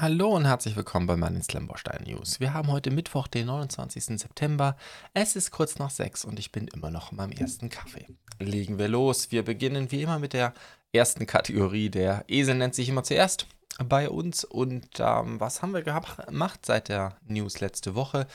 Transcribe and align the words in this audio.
Hallo 0.00 0.28
und 0.28 0.44
herzlich 0.44 0.76
willkommen 0.76 1.08
bei 1.08 1.16
meinen 1.16 1.42
Slamborstein 1.42 2.04
News. 2.04 2.38
Wir 2.38 2.54
haben 2.54 2.70
heute 2.70 2.92
Mittwoch, 2.92 3.26
den 3.26 3.46
29. 3.46 4.20
September. 4.20 4.76
Es 5.12 5.34
ist 5.34 5.50
kurz 5.50 5.80
nach 5.80 5.90
sechs 5.90 6.24
und 6.24 6.38
ich 6.38 6.52
bin 6.52 6.68
immer 6.68 6.92
noch 6.92 7.10
in 7.10 7.16
meinem 7.16 7.32
ersten 7.32 7.68
Kaffee. 7.68 8.06
Legen 8.38 8.78
wir 8.78 8.86
los. 8.86 9.32
Wir 9.32 9.44
beginnen 9.44 9.90
wie 9.90 10.02
immer 10.02 10.20
mit 10.20 10.34
der 10.34 10.54
ersten 10.92 11.26
Kategorie. 11.26 11.90
Der 11.90 12.24
Esel 12.28 12.54
nennt 12.54 12.76
sich 12.76 12.88
immer 12.88 13.02
zuerst 13.02 13.48
bei 13.84 14.08
uns. 14.08 14.44
Und 14.44 14.86
ähm, 15.00 15.40
was 15.40 15.62
haben 15.62 15.74
wir 15.74 15.82
gemacht 15.82 16.64
seit 16.64 16.90
der 16.90 17.16
News 17.26 17.58
letzte 17.58 17.96
Woche? 17.96 18.28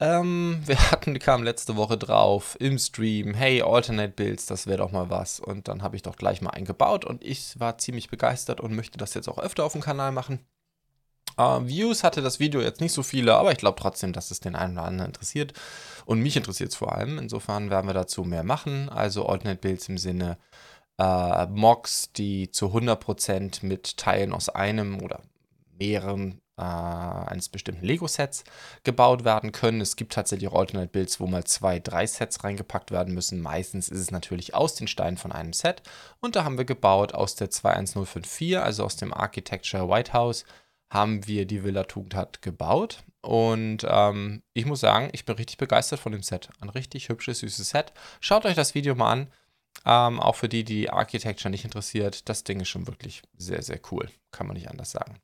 Ähm, 0.00 0.62
wir 0.66 0.78
hatten, 0.90 1.16
kamen 1.20 1.44
letzte 1.44 1.76
Woche 1.76 1.96
drauf 1.96 2.56
im 2.58 2.76
Stream, 2.76 3.34
hey, 3.34 3.62
Alternate 3.62 4.14
Builds, 4.14 4.46
das 4.46 4.66
wäre 4.66 4.78
doch 4.78 4.90
mal 4.90 5.10
was. 5.10 5.38
Und 5.38 5.68
dann 5.68 5.84
habe 5.84 5.94
ich 5.94 6.02
doch 6.02 6.16
gleich 6.16 6.40
mal 6.40 6.50
eingebaut 6.50 7.04
und 7.04 7.22
ich 7.22 7.60
war 7.60 7.78
ziemlich 7.78 8.10
begeistert 8.10 8.60
und 8.60 8.74
möchte 8.74 8.98
das 8.98 9.14
jetzt 9.14 9.28
auch 9.28 9.38
öfter 9.38 9.62
auf 9.62 9.74
dem 9.74 9.80
Kanal 9.80 10.10
machen. 10.10 10.40
Uh, 11.38 11.66
Views 11.66 12.04
hatte 12.04 12.20
das 12.20 12.40
Video 12.40 12.60
jetzt 12.60 12.80
nicht 12.80 12.92
so 12.92 13.02
viele, 13.02 13.34
aber 13.36 13.52
ich 13.52 13.58
glaube 13.58 13.80
trotzdem, 13.80 14.12
dass 14.12 14.30
es 14.30 14.40
den 14.40 14.54
einen 14.54 14.74
oder 14.74 14.86
anderen 14.86 15.08
interessiert. 15.08 15.54
Und 16.04 16.20
mich 16.20 16.36
interessiert 16.36 16.70
es 16.70 16.76
vor 16.76 16.94
allem. 16.94 17.18
Insofern 17.18 17.70
werden 17.70 17.86
wir 17.86 17.94
dazu 17.94 18.24
mehr 18.24 18.44
machen. 18.44 18.88
Also 18.88 19.26
Alternate 19.26 19.60
Builds 19.60 19.88
im 19.88 19.98
Sinne 19.98 20.38
äh, 20.98 21.46
Mocks, 21.46 22.12
die 22.12 22.50
zu 22.50 22.66
100% 22.66 23.64
mit 23.64 23.96
Teilen 23.96 24.32
aus 24.32 24.48
einem 24.48 25.00
oder 25.02 25.20
mehreren 25.78 26.42
äh, 26.58 26.62
eines 26.62 27.48
bestimmten 27.48 27.84
Lego-Sets 27.84 28.44
gebaut 28.84 29.24
werden 29.24 29.52
können. 29.52 29.80
Es 29.80 29.96
gibt 29.96 30.12
tatsächlich 30.12 30.50
auch 30.50 30.58
Alternate 30.58 30.88
Builds, 30.88 31.18
wo 31.18 31.26
mal 31.26 31.44
zwei, 31.44 31.78
drei 31.80 32.06
Sets 32.06 32.44
reingepackt 32.44 32.90
werden 32.90 33.14
müssen. 33.14 33.40
Meistens 33.40 33.88
ist 33.88 34.00
es 34.00 34.10
natürlich 34.10 34.54
aus 34.54 34.74
den 34.74 34.86
Steinen 34.86 35.16
von 35.16 35.32
einem 35.32 35.52
Set. 35.52 35.82
Und 36.20 36.36
da 36.36 36.44
haben 36.44 36.58
wir 36.58 36.64
gebaut 36.64 37.14
aus 37.14 37.34
der 37.34 37.50
21054, 37.50 38.58
also 38.58 38.84
aus 38.84 38.96
dem 38.96 39.14
Architecture 39.14 39.88
White 39.88 40.12
House 40.12 40.44
haben 40.92 41.26
wir 41.26 41.46
die 41.46 41.64
Villa 41.64 41.84
Tugendhat 41.84 42.42
gebaut. 42.42 43.02
Und 43.22 43.86
ähm, 43.88 44.42
ich 44.52 44.66
muss 44.66 44.80
sagen, 44.80 45.08
ich 45.12 45.24
bin 45.24 45.36
richtig 45.36 45.56
begeistert 45.56 46.00
von 46.00 46.12
dem 46.12 46.22
Set. 46.22 46.50
Ein 46.60 46.68
richtig 46.68 47.08
hübsches, 47.08 47.38
süßes 47.38 47.70
Set. 47.70 47.92
Schaut 48.20 48.44
euch 48.44 48.54
das 48.54 48.74
Video 48.74 48.94
mal 48.94 49.12
an. 49.12 49.26
Ähm, 49.86 50.20
auch 50.20 50.36
für 50.36 50.50
die, 50.50 50.64
die 50.64 50.90
Architecture 50.90 51.50
nicht 51.50 51.64
interessiert. 51.64 52.28
Das 52.28 52.44
Ding 52.44 52.60
ist 52.60 52.68
schon 52.68 52.86
wirklich 52.86 53.22
sehr, 53.38 53.62
sehr 53.62 53.80
cool. 53.90 54.10
Kann 54.32 54.46
man 54.46 54.54
nicht 54.54 54.68
anders 54.68 54.90
sagen. 54.90 55.18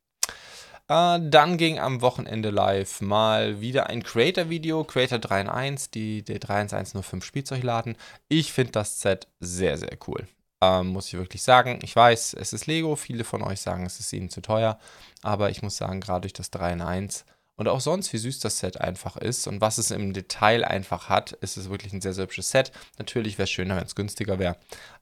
Äh, 0.88 1.20
dann 1.22 1.58
ging 1.58 1.78
am 1.78 2.00
Wochenende 2.00 2.48
live 2.48 3.02
mal 3.02 3.60
wieder 3.60 3.88
ein 3.88 4.02
Creator-Video, 4.02 4.84
Creator 4.84 5.18
3 5.18 5.40
in 5.42 5.48
1, 5.48 5.90
die, 5.90 6.22
die 6.22 6.38
31105 6.38 7.22
Spielzeugladen. 7.24 7.96
Ich 8.28 8.54
finde 8.54 8.72
das 8.72 9.00
Set 9.00 9.28
sehr, 9.38 9.76
sehr 9.76 9.98
cool. 10.06 10.26
Ähm, 10.60 10.88
muss 10.88 11.08
ich 11.08 11.14
wirklich 11.14 11.42
sagen. 11.42 11.78
Ich 11.82 11.94
weiß, 11.94 12.34
es 12.34 12.52
ist 12.52 12.66
Lego. 12.66 12.96
Viele 12.96 13.24
von 13.24 13.42
euch 13.42 13.60
sagen, 13.60 13.86
es 13.86 14.00
ist 14.00 14.12
ihnen 14.12 14.30
zu 14.30 14.40
teuer. 14.40 14.78
Aber 15.22 15.50
ich 15.50 15.62
muss 15.62 15.76
sagen, 15.76 16.00
gerade 16.00 16.22
durch 16.22 16.32
das 16.32 16.50
3 16.50 16.72
in 16.72 16.80
1 16.80 17.24
und 17.58 17.66
auch 17.66 17.80
sonst, 17.80 18.12
wie 18.12 18.18
süß 18.18 18.38
das 18.38 18.58
Set 18.60 18.80
einfach 18.80 19.16
ist 19.16 19.48
und 19.48 19.60
was 19.60 19.78
es 19.78 19.90
im 19.90 20.12
Detail 20.12 20.64
einfach 20.64 21.08
hat, 21.08 21.32
ist 21.32 21.56
es 21.56 21.68
wirklich 21.68 21.92
ein 21.92 22.00
sehr, 22.00 22.14
sehr 22.14 22.22
hübsches 22.22 22.50
Set. 22.50 22.70
Natürlich 22.98 23.36
wäre 23.36 23.44
es 23.44 23.50
schöner, 23.50 23.76
wenn 23.76 23.84
es 23.84 23.96
günstiger 23.96 24.38
wäre. 24.38 24.56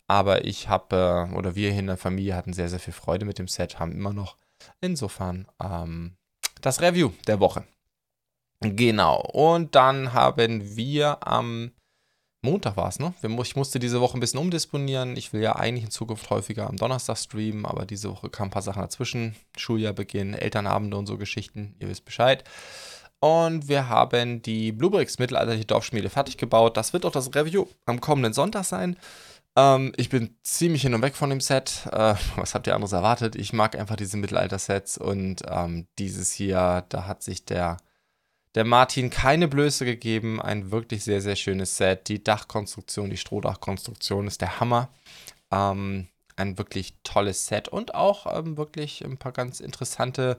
Aber 0.07 0.47
ich 0.47 0.69
habe, 0.69 1.29
äh, 1.31 1.37
oder 1.37 1.55
wir 1.55 1.71
hier 1.71 1.81
in 1.81 1.87
der 1.87 1.99
Familie 1.99 2.35
hatten 2.35 2.55
sehr, 2.55 2.71
sehr 2.71 2.81
viel 2.81 2.95
Freude 2.95 3.27
mit 3.27 3.39
dem 3.39 3.47
Set, 3.47 3.79
haben 3.79 3.93
immer 3.93 4.15
noch. 4.15 4.39
Insofern 4.81 5.47
ähm, 5.63 6.17
das 6.63 6.81
Review 6.81 7.13
der 7.27 7.41
Woche. 7.41 7.65
Genau. 8.61 9.21
Und 9.21 9.75
dann 9.75 10.15
haben 10.15 10.77
wir 10.77 11.27
am 11.27 11.73
Montag 12.47 12.77
war 12.77 12.89
es, 12.89 12.99
ne? 12.99 13.13
Ich 13.43 13.57
musste 13.57 13.79
diese 13.79 14.01
Woche 14.01 14.17
ein 14.17 14.21
bisschen 14.21 14.41
umdisponieren. 14.41 15.17
Ich 15.17 15.33
will 15.33 15.43
ja 15.43 15.57
eigentlich 15.57 15.85
in 15.85 15.91
Zukunft 15.91 16.31
häufiger 16.31 16.69
am 16.69 16.77
Donnerstag 16.77 17.19
streamen, 17.19 17.67
aber 17.67 17.85
diese 17.85 18.11
Woche 18.11 18.31
kamen 18.31 18.49
ein 18.49 18.53
paar 18.53 18.63
Sachen 18.63 18.83
dazwischen. 18.83 19.35
Schuljahrbeginn, 19.57 20.35
Elternabende 20.35 20.97
und 20.97 21.07
so 21.07 21.19
Geschichten. 21.19 21.75
Ihr 21.81 21.89
wisst 21.89 22.05
Bescheid. 22.05 22.45
Und 23.19 23.69
wir 23.69 23.89
haben 23.89 24.43
die 24.43 24.73
Bluebricks 24.73 25.19
mittelalterliche 25.19 25.65
Dorfschmiede 25.65 26.09
fertig 26.09 26.37
gebaut. 26.37 26.77
Das 26.77 26.93
wird 26.93 27.05
auch 27.05 27.13
das 27.13 27.35
Review 27.35 27.67
am 27.85 28.01
kommenden 28.01 28.33
Sonntag 28.33 28.65
sein. 28.65 28.97
Ähm, 29.57 29.93
ich 29.97 30.11
bin 30.11 30.37
ziemlich 30.43 30.83
hin 30.83 30.95
und 30.95 31.03
weg 31.03 31.17
von 31.17 31.31
dem 31.31 31.41
Set. 31.41 31.89
Äh, 31.91 32.15
was 32.37 32.55
habt 32.55 32.67
ihr 32.67 32.75
anderes 32.75 32.93
erwartet? 32.93 33.35
Ich 33.35 33.53
mag 33.53 33.77
einfach 33.77 33.97
diese 33.97 34.17
Mittelalter-Sets 34.19 34.99
und 34.99 35.43
ähm, 35.49 35.87
dieses 35.99 36.33
hier, 36.33 36.85
da 36.89 37.07
hat 37.07 37.23
sich 37.23 37.45
der 37.45 37.79
der 38.57 38.65
Martin 38.65 39.11
keine 39.11 39.49
Blöße 39.49 39.85
gegeben. 39.85 40.41
Ein 40.41 40.71
wirklich 40.73 41.05
sehr, 41.05 41.21
sehr 41.21 41.37
schönes 41.37 41.77
Set. 41.77 42.09
Die 42.09 42.25
Dachkonstruktion, 42.25 43.11
die 43.11 43.19
Strohdachkonstruktion 43.19 44.27
ist 44.27 44.41
der 44.41 44.59
Hammer. 44.59 44.89
Ähm, 45.53 46.09
ein 46.37 46.59
wirklich 46.59 46.95
tolles 47.05 47.47
Set 47.47 47.69
und 47.69 47.95
auch 47.95 48.27
ähm, 48.35 48.57
wirklich 48.57 49.05
ein 49.05 49.19
paar 49.19 49.33
ganz 49.33 49.61
interessante 49.61 50.39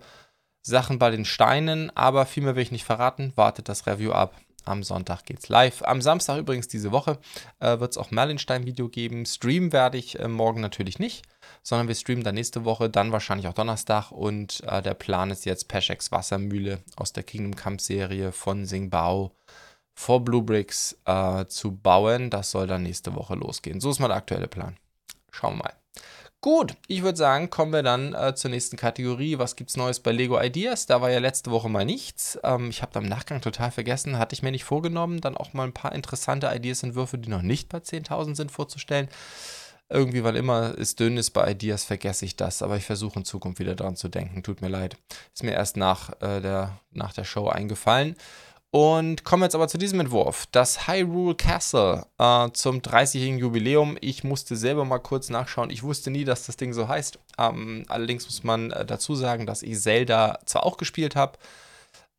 Sachen 0.63 0.97
bei 0.97 1.11
den 1.11 1.25
Steinen. 1.25 1.95
Aber 1.95 2.25
viel 2.25 2.43
mehr 2.43 2.55
will 2.55 2.63
ich 2.63 2.71
nicht 2.71 2.85
verraten. 2.85 3.33
Wartet 3.35 3.69
das 3.69 3.85
Review 3.85 4.11
ab. 4.11 4.35
Am 4.67 4.83
Sonntag 4.83 5.25
geht's 5.25 5.49
live. 5.49 5.81
Am 5.83 6.01
Samstag 6.01 6.37
übrigens 6.37 6.67
diese 6.67 6.91
Woche 6.91 7.19
äh, 7.59 7.79
wird 7.79 7.91
es 7.91 7.97
auch 7.97 8.11
Merlinstein-Video 8.11 8.89
geben. 8.89 9.25
Stream 9.25 9.71
werde 9.71 9.97
ich 9.97 10.19
äh, 10.19 10.27
morgen 10.27 10.61
natürlich 10.61 10.99
nicht, 10.99 11.25
sondern 11.63 11.87
wir 11.87 11.95
streamen 11.95 12.23
dann 12.23 12.35
nächste 12.35 12.65
Woche, 12.65 12.89
dann 12.89 13.11
wahrscheinlich 13.11 13.47
auch 13.47 13.53
Donnerstag. 13.53 14.11
Und 14.11 14.61
äh, 14.67 14.81
der 14.81 14.93
Plan 14.93 15.31
ist 15.31 15.45
jetzt 15.45 15.67
Peschex 15.67 16.11
Wassermühle 16.11 16.79
aus 16.95 17.13
der 17.13 17.23
Kingdom 17.23 17.55
Camp 17.55 17.81
Serie 17.81 18.31
von 18.31 18.65
Singbao 18.65 19.31
vor 19.93 20.23
Blue 20.23 20.43
Bricks 20.43 20.97
äh, 21.05 21.45
zu 21.45 21.75
bauen. 21.75 22.29
Das 22.29 22.51
soll 22.51 22.67
dann 22.67 22.83
nächste 22.83 23.15
Woche 23.15 23.35
losgehen. 23.35 23.79
So 23.79 23.89
ist 23.89 23.99
mal 23.99 24.07
der 24.07 24.17
aktuelle 24.17 24.47
Plan. 24.47 24.77
Schauen 25.31 25.57
wir 25.57 25.63
mal. 25.63 25.86
Gut, 26.47 26.77
ich 26.87 27.03
würde 27.03 27.17
sagen, 27.17 27.49
kommen 27.49 27.73
wir 27.73 27.83
dann 27.83 28.13
äh, 28.13 28.33
zur 28.33 28.49
nächsten 28.49 28.77
Kategorie. 28.77 29.37
Was 29.37 29.57
gibt's 29.57 29.75
Neues 29.75 29.99
bei 29.99 30.13
Lego 30.13 30.41
Ideas? 30.41 30.85
Da 30.85 31.01
war 31.01 31.11
ja 31.11 31.19
letzte 31.19 31.51
Woche 31.51 31.67
mal 31.67 31.83
nichts. 31.83 32.39
Ähm, 32.41 32.69
ich 32.69 32.81
habe 32.81 32.93
da 32.93 33.01
im 33.01 33.05
Nachgang 33.05 33.41
total 33.41 33.69
vergessen, 33.69 34.17
hatte 34.17 34.33
ich 34.33 34.43
mir 34.43 34.51
nicht 34.51 34.63
vorgenommen, 34.63 35.19
dann 35.19 35.35
auch 35.35 35.51
mal 35.51 35.65
ein 35.65 35.73
paar 35.73 35.91
interessante 35.91 36.47
Ideas-Entwürfe, 36.47 37.17
die 37.17 37.29
noch 37.29 37.41
nicht 37.41 37.67
bei 37.67 37.79
10.000 37.79 38.35
sind, 38.35 38.51
vorzustellen. 38.53 39.09
Irgendwie, 39.89 40.23
weil 40.23 40.37
immer 40.37 40.73
es 40.79 40.95
dünn 40.95 41.17
ist 41.17 41.31
bei 41.31 41.51
Ideas, 41.51 41.83
vergesse 41.83 42.23
ich 42.23 42.37
das, 42.37 42.61
aber 42.61 42.77
ich 42.77 42.85
versuche 42.85 43.19
in 43.19 43.25
Zukunft 43.25 43.59
wieder 43.59 43.75
dran 43.75 43.97
zu 43.97 44.07
denken. 44.07 44.41
Tut 44.41 44.61
mir 44.61 44.69
leid. 44.69 44.95
Ist 45.33 45.43
mir 45.43 45.51
erst 45.51 45.75
nach, 45.75 46.13
äh, 46.21 46.39
der, 46.39 46.79
nach 46.93 47.11
der 47.11 47.25
Show 47.25 47.49
eingefallen. 47.49 48.15
Und 48.71 49.23
kommen 49.23 49.43
jetzt 49.43 49.55
aber 49.55 49.67
zu 49.67 49.77
diesem 49.77 50.01
Entwurf. 50.01 50.45
Das 50.51 50.87
Hyrule 50.87 51.35
Castle 51.35 52.05
äh, 52.17 52.49
zum 52.51 52.79
30-jährigen 52.79 53.39
Jubiläum. 53.39 53.97
Ich 54.01 54.23
musste 54.23 54.57
selber 54.57 54.83
mal 54.83 54.99
kurz 54.99 55.29
nachschauen. 55.29 55.69
Ich 55.69 55.83
wusste 55.83 56.11
nie, 56.11 56.25
dass 56.25 56.45
das 56.45 56.57
Ding 56.57 56.73
so 56.73 56.87
heißt. 56.87 57.17
Ähm, 57.37 57.85
allerdings 57.87 58.25
muss 58.25 58.43
man 58.43 58.71
äh, 58.71 58.85
dazu 58.85 59.15
sagen, 59.15 59.45
dass 59.45 59.63
ich 59.63 59.79
Zelda 59.79 60.39
zwar 60.45 60.65
auch 60.65 60.77
gespielt 60.77 61.15
habe, 61.15 61.37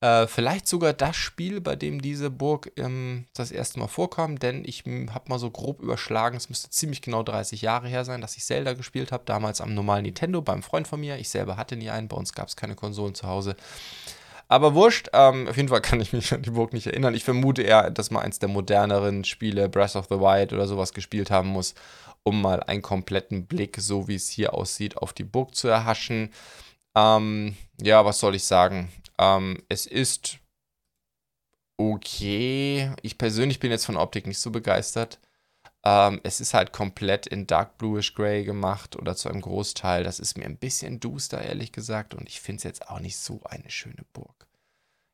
äh, 0.00 0.28
vielleicht 0.28 0.68
sogar 0.68 0.92
das 0.92 1.16
Spiel, 1.16 1.60
bei 1.60 1.74
dem 1.74 2.00
diese 2.00 2.30
Burg 2.30 2.70
ähm, 2.76 3.26
das 3.34 3.50
erste 3.50 3.80
Mal 3.80 3.88
vorkam, 3.88 4.38
denn 4.38 4.62
ich 4.64 4.84
habe 4.86 5.28
mal 5.28 5.40
so 5.40 5.50
grob 5.50 5.80
überschlagen, 5.80 6.36
es 6.36 6.48
müsste 6.48 6.70
ziemlich 6.70 7.02
genau 7.02 7.24
30 7.24 7.62
Jahre 7.62 7.88
her 7.88 8.04
sein, 8.04 8.20
dass 8.20 8.36
ich 8.36 8.44
Zelda 8.44 8.74
gespielt 8.74 9.10
habe, 9.10 9.24
damals 9.26 9.60
am 9.60 9.74
normalen 9.74 10.04
Nintendo 10.04 10.40
beim 10.40 10.62
Freund 10.62 10.86
von 10.86 11.00
mir. 11.00 11.18
Ich 11.18 11.30
selber 11.30 11.56
hatte 11.56 11.74
nie 11.76 11.90
einen, 11.90 12.06
bei 12.06 12.16
uns 12.16 12.32
gab 12.32 12.46
es 12.46 12.54
keine 12.54 12.76
Konsolen 12.76 13.16
zu 13.16 13.26
Hause. 13.26 13.56
Aber 14.48 14.74
wurscht, 14.74 15.08
ähm, 15.12 15.46
auf 15.46 15.56
jeden 15.56 15.68
Fall 15.68 15.82
kann 15.82 16.00
ich 16.00 16.12
mich 16.12 16.32
an 16.32 16.42
die 16.42 16.50
Burg 16.50 16.72
nicht 16.72 16.86
erinnern. 16.86 17.14
Ich 17.14 17.24
vermute 17.24 17.62
eher, 17.62 17.90
dass 17.90 18.10
man 18.10 18.22
eins 18.22 18.38
der 18.38 18.48
moderneren 18.48 19.24
Spiele, 19.24 19.68
Breath 19.68 19.94
of 19.94 20.06
the 20.08 20.18
Wild 20.18 20.52
oder 20.52 20.66
sowas 20.66 20.94
gespielt 20.94 21.30
haben 21.30 21.48
muss, 21.48 21.74
um 22.22 22.40
mal 22.40 22.62
einen 22.62 22.82
kompletten 22.82 23.46
Blick, 23.46 23.76
so 23.78 24.08
wie 24.08 24.14
es 24.14 24.28
hier 24.28 24.54
aussieht, 24.54 24.96
auf 24.96 25.12
die 25.12 25.24
Burg 25.24 25.54
zu 25.54 25.68
erhaschen. 25.68 26.32
Ähm, 26.96 27.56
ja, 27.80 28.04
was 28.04 28.20
soll 28.20 28.34
ich 28.34 28.44
sagen? 28.44 28.90
Ähm, 29.18 29.62
es 29.68 29.86
ist 29.86 30.38
okay. 31.76 32.90
Ich 33.02 33.18
persönlich 33.18 33.60
bin 33.60 33.70
jetzt 33.70 33.86
von 33.86 33.96
Optik 33.96 34.26
nicht 34.26 34.38
so 34.38 34.50
begeistert. 34.50 35.18
Ähm, 35.84 36.20
es 36.24 36.40
ist 36.40 36.54
halt 36.54 36.72
komplett 36.72 37.26
in 37.26 37.46
Dark 37.46 37.78
Bluish 37.78 38.14
Gray 38.14 38.44
gemacht 38.44 38.96
oder 38.96 39.14
zu 39.16 39.28
einem 39.28 39.40
Großteil. 39.40 40.04
Das 40.04 40.20
ist 40.20 40.36
mir 40.36 40.44
ein 40.44 40.56
bisschen 40.56 41.00
duster, 41.00 41.42
ehrlich 41.42 41.72
gesagt. 41.72 42.14
Und 42.14 42.28
ich 42.28 42.40
finde 42.40 42.58
es 42.58 42.64
jetzt 42.64 42.88
auch 42.88 43.00
nicht 43.00 43.16
so 43.16 43.40
eine 43.44 43.70
schöne 43.70 44.04
Burg. 44.12 44.37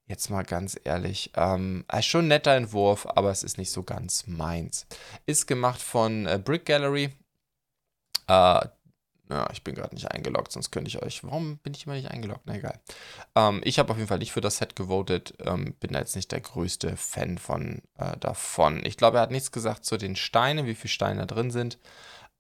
Jetzt 0.06 0.29
mal 0.29 0.45
ganz 0.45 0.79
ehrlich. 0.85 1.33
Ähm, 1.35 1.85
schon 2.01 2.27
ein 2.27 2.29
netter 2.29 2.55
Entwurf, 2.55 3.06
aber 3.06 3.31
es 3.31 3.43
ist 3.43 3.56
nicht 3.56 3.71
so 3.71 3.83
ganz 3.83 4.27
meins. 4.27 4.87
Ist 5.25 5.47
gemacht 5.47 5.81
von 5.81 6.27
äh, 6.27 6.39
Brick 6.43 6.67
Gallery. 6.67 7.15
Äh, 8.27 8.67
ja, 9.31 9.49
ich 9.51 9.65
bin 9.65 9.75
gerade 9.75 9.95
nicht 9.95 10.11
eingeloggt, 10.11 10.53
sonst 10.53 10.71
könnte 10.71 10.89
ich 10.89 11.03
euch. 11.03 11.25
Warum 11.25 11.56
bin 11.59 11.73
ich 11.73 11.87
immer 11.87 11.95
nicht 11.95 12.11
eingeloggt? 12.11 12.43
Na 12.45 12.56
egal. 12.56 12.79
Ähm, 13.35 13.62
ich 13.65 13.79
habe 13.79 13.91
auf 13.91 13.97
jeden 13.97 14.09
Fall 14.09 14.19
nicht 14.19 14.33
für 14.33 14.43
das 14.43 14.59
Set 14.59 14.77
gewotet. 14.77 15.35
Ähm, 15.41 15.75
bin 15.81 15.93
da 15.93 16.01
jetzt 16.01 16.17
nicht 16.17 16.31
der 16.31 16.43
größte 16.43 16.97
Fan 16.99 17.39
von 17.39 17.81
äh, 17.97 18.17
davon. 18.19 18.85
Ich 18.85 18.99
glaube, 18.99 19.17
er 19.19 19.23
hat 19.23 19.31
nichts 19.31 19.53
gesagt 19.53 19.87
zu 19.87 19.97
den 19.97 20.17
Steinen, 20.17 20.67
wie 20.67 20.75
viele 20.75 20.91
Steine 20.91 21.21
da 21.27 21.35
drin 21.35 21.50
sind. 21.50 21.79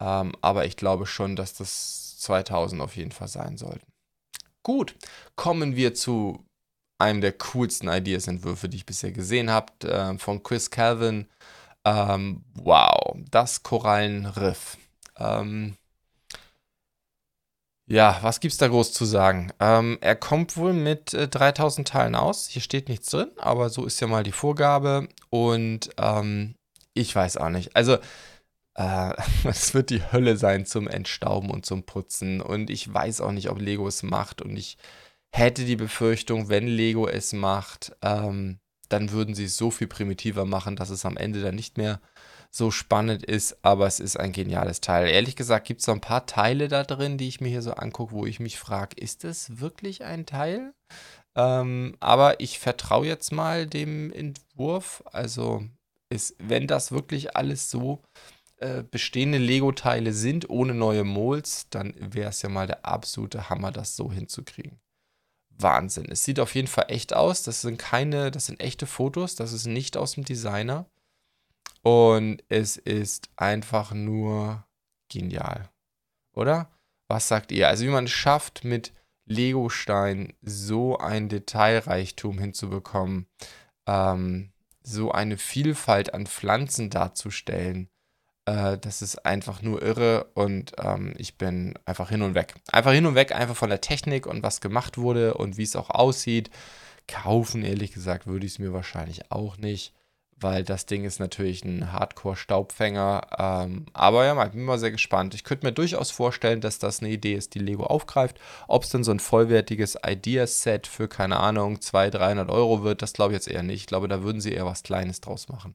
Ähm, 0.00 0.34
aber 0.42 0.66
ich 0.66 0.76
glaube 0.76 1.06
schon, 1.06 1.36
dass 1.36 1.54
das 1.54 2.18
2000 2.18 2.82
auf 2.82 2.96
jeden 2.96 3.12
Fall 3.12 3.28
sein 3.28 3.56
sollten. 3.56 3.86
Gut, 4.62 4.96
kommen 5.36 5.76
wir 5.76 5.94
zu 5.94 6.44
einem 7.04 7.20
der 7.20 7.32
coolsten 7.32 7.88
Ideas-Entwürfe, 7.88 8.68
die 8.68 8.78
ich 8.78 8.86
bisher 8.86 9.12
gesehen 9.12 9.50
habe, 9.50 9.72
äh, 9.88 10.18
von 10.18 10.42
Chris 10.42 10.70
Calvin. 10.70 11.26
Ähm, 11.84 12.44
wow, 12.54 13.16
das 13.30 13.62
Korallenriff. 13.62 14.78
Ähm, 15.18 15.76
Ja, 17.86 18.18
was 18.22 18.40
gibt's 18.40 18.56
da 18.56 18.66
groß 18.68 18.92
zu 18.94 19.04
sagen? 19.04 19.52
Ähm, 19.60 19.98
er 20.00 20.16
kommt 20.16 20.56
wohl 20.56 20.72
mit 20.72 21.12
äh, 21.12 21.28
3000 21.28 21.86
Teilen 21.86 22.14
aus. 22.14 22.48
Hier 22.48 22.62
steht 22.62 22.88
nichts 22.88 23.10
drin, 23.10 23.30
aber 23.36 23.68
so 23.68 23.84
ist 23.84 24.00
ja 24.00 24.06
mal 24.06 24.22
die 24.22 24.32
Vorgabe. 24.32 25.08
Und 25.28 25.90
ähm, 25.98 26.54
ich 26.94 27.14
weiß 27.14 27.36
auch 27.36 27.50
nicht. 27.50 27.76
Also, 27.76 27.98
äh, 28.74 29.14
es 29.44 29.74
wird 29.74 29.90
die 29.90 30.02
Hölle 30.12 30.36
sein 30.38 30.66
zum 30.66 30.88
Entstauben 30.88 31.50
und 31.50 31.66
zum 31.66 31.84
Putzen. 31.84 32.40
Und 32.40 32.70
ich 32.70 32.92
weiß 32.92 33.20
auch 33.20 33.32
nicht, 33.32 33.50
ob 33.50 33.60
Lego 33.60 33.86
es 33.88 34.02
macht. 34.02 34.42
Und 34.42 34.56
ich 34.56 34.78
hätte 35.34 35.64
die 35.64 35.76
Befürchtung, 35.76 36.48
wenn 36.48 36.68
Lego 36.68 37.08
es 37.08 37.32
macht, 37.32 37.96
ähm, 38.02 38.58
dann 38.88 39.10
würden 39.10 39.34
sie 39.34 39.46
es 39.46 39.56
so 39.56 39.72
viel 39.72 39.88
primitiver 39.88 40.44
machen, 40.44 40.76
dass 40.76 40.90
es 40.90 41.04
am 41.04 41.16
Ende 41.16 41.42
dann 41.42 41.56
nicht 41.56 41.76
mehr 41.76 42.00
so 42.52 42.70
spannend 42.70 43.24
ist, 43.24 43.56
aber 43.62 43.88
es 43.88 43.98
ist 43.98 44.16
ein 44.16 44.30
geniales 44.30 44.80
Teil. 44.80 45.08
Ehrlich 45.08 45.34
gesagt 45.34 45.66
gibt 45.66 45.80
es 45.80 45.86
so 45.86 45.92
ein 45.92 46.00
paar 46.00 46.26
Teile 46.26 46.68
da 46.68 46.84
drin, 46.84 47.18
die 47.18 47.26
ich 47.26 47.40
mir 47.40 47.48
hier 47.48 47.62
so 47.62 47.72
angucke, 47.72 48.12
wo 48.12 48.26
ich 48.26 48.38
mich 48.38 48.60
frage, 48.60 48.94
ist 48.96 49.24
das 49.24 49.58
wirklich 49.58 50.04
ein 50.04 50.24
Teil? 50.24 50.72
Ähm, 51.34 51.96
aber 51.98 52.38
ich 52.38 52.60
vertraue 52.60 53.06
jetzt 53.06 53.32
mal 53.32 53.66
dem 53.66 54.12
Entwurf. 54.12 55.02
Also 55.06 55.64
ist, 56.10 56.36
wenn 56.38 56.68
das 56.68 56.92
wirklich 56.92 57.34
alles 57.34 57.72
so 57.72 58.02
äh, 58.58 58.84
bestehende 58.88 59.38
Lego-Teile 59.38 60.12
sind, 60.12 60.48
ohne 60.48 60.74
neue 60.74 61.02
Molds, 61.02 61.68
dann 61.70 61.92
wäre 61.98 62.30
es 62.30 62.40
ja 62.42 62.48
mal 62.48 62.68
der 62.68 62.86
absolute 62.86 63.50
Hammer, 63.50 63.72
das 63.72 63.96
so 63.96 64.12
hinzukriegen. 64.12 64.78
Wahnsinn. 65.58 66.06
Es 66.10 66.24
sieht 66.24 66.40
auf 66.40 66.54
jeden 66.54 66.68
Fall 66.68 66.86
echt 66.88 67.14
aus. 67.14 67.42
Das 67.42 67.60
sind 67.60 67.78
keine, 67.78 68.30
das 68.30 68.46
sind 68.46 68.60
echte 68.60 68.86
Fotos. 68.86 69.36
Das 69.36 69.52
ist 69.52 69.66
nicht 69.66 69.96
aus 69.96 70.14
dem 70.14 70.24
Designer. 70.24 70.86
Und 71.82 72.42
es 72.48 72.76
ist 72.76 73.28
einfach 73.36 73.92
nur 73.92 74.66
genial. 75.08 75.68
Oder? 76.34 76.70
Was 77.08 77.28
sagt 77.28 77.52
ihr? 77.52 77.68
Also 77.68 77.84
wie 77.84 77.90
man 77.90 78.04
es 78.04 78.10
schafft, 78.10 78.64
mit 78.64 78.92
Legostein 79.26 80.34
so 80.42 80.98
ein 80.98 81.28
Detailreichtum 81.28 82.38
hinzubekommen, 82.38 83.26
ähm, 83.86 84.52
so 84.82 85.12
eine 85.12 85.38
Vielfalt 85.38 86.12
an 86.14 86.26
Pflanzen 86.26 86.90
darzustellen, 86.90 87.88
äh, 88.46 88.78
das 88.78 89.02
ist 89.02 89.24
einfach 89.26 89.62
nur 89.62 89.82
irre 89.82 90.26
und 90.34 90.72
ähm, 90.78 91.14
ich 91.18 91.38
bin 91.38 91.74
einfach 91.84 92.10
hin 92.10 92.22
und 92.22 92.34
weg. 92.34 92.54
Einfach 92.72 92.92
hin 92.92 93.06
und 93.06 93.14
weg, 93.14 93.32
einfach 93.34 93.56
von 93.56 93.70
der 93.70 93.80
Technik 93.80 94.26
und 94.26 94.42
was 94.42 94.60
gemacht 94.60 94.98
wurde 94.98 95.34
und 95.34 95.56
wie 95.56 95.62
es 95.62 95.76
auch 95.76 95.90
aussieht. 95.90 96.50
Kaufen, 97.06 97.64
ehrlich 97.64 97.92
gesagt, 97.92 98.26
würde 98.26 98.46
ich 98.46 98.52
es 98.52 98.58
mir 98.58 98.72
wahrscheinlich 98.72 99.30
auch 99.30 99.56
nicht 99.58 99.94
weil 100.44 100.62
das 100.64 100.86
Ding 100.86 101.04
ist 101.04 101.20
natürlich 101.20 101.64
ein 101.64 101.92
Hardcore-Staubfänger. 101.92 103.28
Ähm, 103.38 103.86
aber 103.92 104.24
ja, 104.24 104.44
ich 104.44 104.52
bin 104.52 104.64
mal 104.64 104.78
sehr 104.78 104.90
gespannt. 104.90 105.34
Ich 105.34 105.44
könnte 105.44 105.66
mir 105.66 105.72
durchaus 105.72 106.10
vorstellen, 106.10 106.60
dass 106.60 106.78
das 106.78 107.00
eine 107.00 107.10
Idee 107.10 107.34
ist, 107.34 107.54
die 107.54 107.60
Lego 107.60 107.84
aufgreift. 107.84 108.38
Ob 108.68 108.84
es 108.84 108.90
denn 108.90 109.04
so 109.04 109.10
ein 109.10 109.20
vollwertiges 109.20 109.96
Ideaset 110.06 110.86
für, 110.86 111.08
keine 111.08 111.38
Ahnung, 111.38 111.80
200, 111.80 112.20
300 112.20 112.50
Euro 112.50 112.82
wird, 112.82 113.02
das 113.02 113.12
glaube 113.12 113.32
ich 113.32 113.36
jetzt 113.36 113.48
eher 113.48 113.62
nicht. 113.62 113.82
Ich 113.82 113.86
glaube, 113.86 114.08
da 114.08 114.22
würden 114.22 114.40
sie 114.40 114.52
eher 114.52 114.66
was 114.66 114.82
Kleines 114.82 115.20
draus 115.20 115.48
machen. 115.48 115.74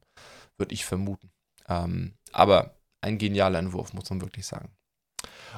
Würde 0.56 0.74
ich 0.74 0.84
vermuten. 0.84 1.30
Ähm, 1.70 2.12
aber 2.32 2.74
ein 3.00 3.16
genialer 3.16 3.60
Entwurf, 3.60 3.94
muss 3.94 4.10
man 4.10 4.20
wirklich 4.20 4.46
sagen. 4.46 4.70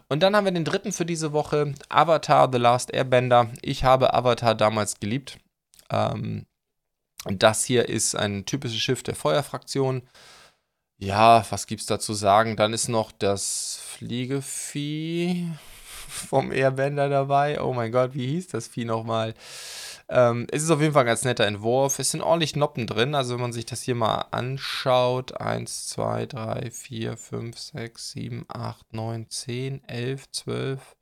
Und 0.09 0.23
dann 0.23 0.37
haben 0.37 0.45
wir 0.45 0.53
den 0.53 0.65
dritten 0.65 0.93
für 0.93 1.07
diese 1.07 1.33
Woche, 1.33 1.75
Avatar 1.89 2.51
The 2.53 2.59
Last 2.59 2.93
Airbender. 2.93 3.51
Ich 3.63 3.85
habe 3.85 4.15
Avatar 4.15 4.55
damals 4.55 5.01
geliebt. 5.01 5.39
Ähm, 5.91 6.47
und 7.25 7.43
das 7.43 7.65
hier 7.65 7.89
ist 7.89 8.15
ein 8.15 8.45
typisches 8.47 8.79
Schiff 8.79 9.03
der 9.03 9.15
Feuerfraktion. 9.15 10.03
Ja, 10.99 11.45
was 11.51 11.67
gibt's 11.67 11.87
da 11.87 11.99
zu 11.99 12.15
sagen? 12.15 12.57
Dann 12.57 12.73
ist 12.73 12.89
noch 12.89 13.13
das 13.13 13.81
Fliegevieh 13.85 15.49
vom 16.09 16.53
Airbender 16.53 17.09
dabei. 17.09 17.61
Oh 17.61 17.73
mein 17.73 17.93
Gott, 17.93 18.15
wie 18.15 18.27
hieß 18.27 18.49
das 18.49 18.69
Vieh 18.69 18.85
nochmal? 18.85 19.35
Ähm, 20.13 20.47
es 20.53 20.63
ist 20.63 20.71
auf 20.71 20.81
jeden 20.81 20.93
Fall 20.93 21.05
ein 21.05 21.07
ganz 21.07 21.25
netter 21.25 21.47
Entwurf. 21.47 21.99
Es 21.99 22.11
sind 22.11 22.21
ordentlich 22.21 22.55
Noppen 22.55 22.87
drin. 22.87 23.15
Also, 23.15 23.35
wenn 23.35 23.41
man 23.41 23.53
sich 23.53 23.67
das 23.67 23.83
hier 23.83 23.95
mal 23.95 24.27
anschaut: 24.31 25.41
1, 25.41 25.89
2, 25.89 26.27
3, 26.27 26.71
4, 26.71 27.17
5, 27.17 27.59
6, 27.59 28.11
7, 28.13 28.45
8, 28.49 28.93
9, 28.93 29.31
10, 29.31 29.89
11, 29.89 30.31
12, 30.31 30.97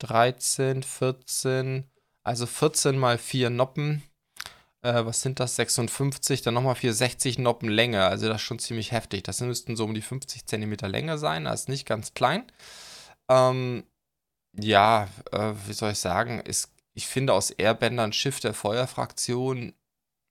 13, 0.00 0.82
14. 0.82 1.90
Also 2.22 2.46
14 2.46 2.98
mal 2.98 3.18
4 3.18 3.50
Noppen 3.50 4.02
äh, 4.84 5.04
was 5.06 5.22
sind 5.22 5.40
das, 5.40 5.56
56, 5.56 6.42
dann 6.42 6.54
nochmal 6.54 6.74
460 6.74 7.38
Noppen 7.38 7.68
Länge. 7.68 8.04
Also 8.04 8.28
das 8.28 8.36
ist 8.36 8.42
schon 8.42 8.58
ziemlich 8.58 8.92
heftig. 8.92 9.22
Das 9.24 9.40
müssten 9.40 9.76
so 9.76 9.84
um 9.84 9.94
die 9.94 10.02
50 10.02 10.46
cm 10.46 10.76
Länge 10.82 11.18
sein, 11.18 11.44
das 11.44 11.62
ist 11.62 11.68
nicht 11.68 11.86
ganz 11.86 12.14
klein. 12.14 12.44
Ähm, 13.28 13.84
ja, 14.56 15.08
äh, 15.32 15.52
wie 15.66 15.72
soll 15.72 15.92
ich 15.92 15.98
sagen, 15.98 16.40
ist, 16.40 16.70
ich 16.94 17.06
finde 17.06 17.34
aus 17.34 17.50
Airbender 17.50 18.04
ein 18.04 18.12
Schiff 18.12 18.40
der 18.40 18.54
Feuerfraktion 18.54 19.74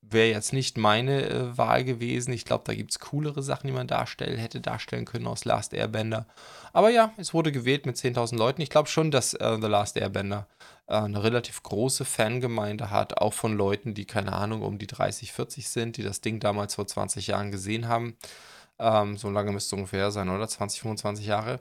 wäre 0.01 0.29
jetzt 0.29 0.53
nicht 0.53 0.77
meine 0.77 1.29
äh, 1.29 1.57
Wahl 1.57 1.83
gewesen. 1.83 2.33
Ich 2.33 2.45
glaube, 2.45 2.63
da 2.65 2.73
gibt 2.73 2.91
es 2.91 2.99
coolere 2.99 3.41
Sachen, 3.41 3.67
die 3.67 3.73
man 3.73 3.87
darstellen 3.87 4.37
hätte 4.37 4.59
darstellen 4.59 5.05
können 5.05 5.27
aus 5.27 5.45
Last 5.45 5.73
Airbender. 5.73 6.27
Aber 6.73 6.89
ja, 6.89 7.13
es 7.17 7.33
wurde 7.33 7.51
gewählt 7.51 7.85
mit 7.85 7.95
10.000 7.95 8.35
Leuten. 8.35 8.61
Ich 8.61 8.69
glaube 8.69 8.89
schon, 8.89 9.11
dass 9.11 9.33
äh, 9.33 9.57
The 9.61 9.67
Last 9.67 9.97
Airbender 9.97 10.47
äh, 10.87 10.95
eine 10.95 11.23
relativ 11.23 11.63
große 11.63 12.05
Fangemeinde 12.05 12.91
hat, 12.91 13.17
auch 13.17 13.33
von 13.33 13.55
Leuten, 13.55 13.93
die 13.93 14.05
keine 14.05 14.33
Ahnung 14.33 14.61
um 14.61 14.77
die 14.77 14.87
30, 14.87 15.31
40 15.31 15.69
sind, 15.69 15.97
die 15.97 16.03
das 16.03 16.21
Ding 16.21 16.39
damals 16.39 16.75
vor 16.75 16.87
20 16.87 17.27
Jahren 17.27 17.51
gesehen 17.51 17.87
haben. 17.87 18.17
Ähm, 18.79 19.17
so 19.17 19.29
lange 19.29 19.51
müsste 19.51 19.75
es 19.75 19.79
ungefähr 19.79 20.11
sein, 20.11 20.29
oder? 20.29 20.47
20, 20.47 20.81
25 20.81 21.25
Jahre. 21.25 21.59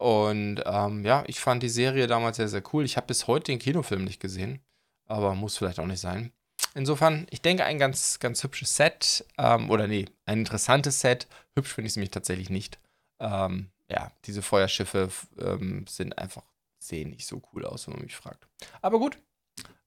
Und 0.00 0.62
ähm, 0.64 1.04
ja, 1.04 1.24
ich 1.26 1.40
fand 1.40 1.62
die 1.62 1.68
Serie 1.68 2.06
damals 2.06 2.38
sehr, 2.38 2.48
sehr 2.48 2.62
cool. 2.72 2.86
Ich 2.86 2.96
habe 2.96 3.06
bis 3.06 3.26
heute 3.26 3.52
den 3.52 3.58
Kinofilm 3.58 4.02
nicht 4.02 4.18
gesehen, 4.18 4.60
aber 5.06 5.34
muss 5.34 5.58
vielleicht 5.58 5.78
auch 5.78 5.86
nicht 5.86 6.00
sein. 6.00 6.32
Insofern, 6.74 7.26
ich 7.28 7.42
denke, 7.42 7.66
ein 7.66 7.78
ganz, 7.78 8.18
ganz 8.18 8.42
hübsches 8.42 8.74
Set. 8.74 9.26
Ähm, 9.36 9.68
oder 9.68 9.86
nee, 9.86 10.06
ein 10.24 10.38
interessantes 10.38 11.00
Set. 11.00 11.26
Hübsch 11.54 11.74
finde 11.74 11.86
ich 11.86 11.92
es 11.92 11.96
nämlich 11.96 12.12
tatsächlich 12.12 12.48
nicht. 12.48 12.78
Ähm, 13.20 13.72
ja, 13.90 14.10
diese 14.24 14.40
Feuerschiffe 14.40 15.10
ähm, 15.38 15.84
sind 15.86 16.16
einfach 16.16 16.44
sehen 16.78 17.10
nicht 17.10 17.26
so 17.26 17.42
cool 17.52 17.66
aus, 17.66 17.86
wenn 17.86 17.92
man 17.92 18.04
mich 18.04 18.16
fragt. 18.16 18.46
Aber 18.80 18.98
gut, 18.98 19.18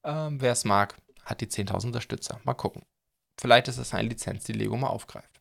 ähm, 0.04 0.40
wer 0.40 0.52
es 0.52 0.64
mag, 0.64 0.94
hat 1.24 1.40
die 1.40 1.48
10.000 1.48 1.86
Unterstützer. 1.86 2.40
Mal 2.44 2.54
gucken. 2.54 2.84
Vielleicht 3.40 3.66
ist 3.66 3.80
das 3.80 3.92
eine 3.94 4.10
Lizenz, 4.10 4.44
die 4.44 4.52
Lego 4.52 4.76
mal 4.76 4.86
aufgreift. 4.86 5.40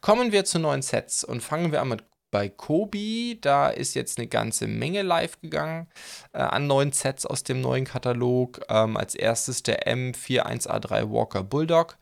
Kommen 0.00 0.32
wir 0.32 0.46
zu 0.46 0.58
neuen 0.58 0.80
Sets 0.80 1.24
und 1.24 1.42
fangen 1.42 1.72
wir 1.72 1.82
an 1.82 1.88
mit 1.88 2.04
bei 2.34 2.48
Kobi. 2.48 3.38
Da 3.40 3.68
ist 3.68 3.94
jetzt 3.94 4.18
eine 4.18 4.26
ganze 4.26 4.66
Menge 4.66 5.02
live 5.02 5.40
gegangen 5.40 5.86
äh, 6.32 6.38
an 6.38 6.66
neuen 6.66 6.90
Sets 6.90 7.26
aus 7.26 7.44
dem 7.44 7.60
neuen 7.60 7.84
Katalog. 7.84 8.60
Ähm, 8.68 8.96
als 8.96 9.14
erstes 9.14 9.62
der 9.62 9.86
M41A3 9.86 11.12
Walker 11.12 11.44
Bulldog. 11.44 11.96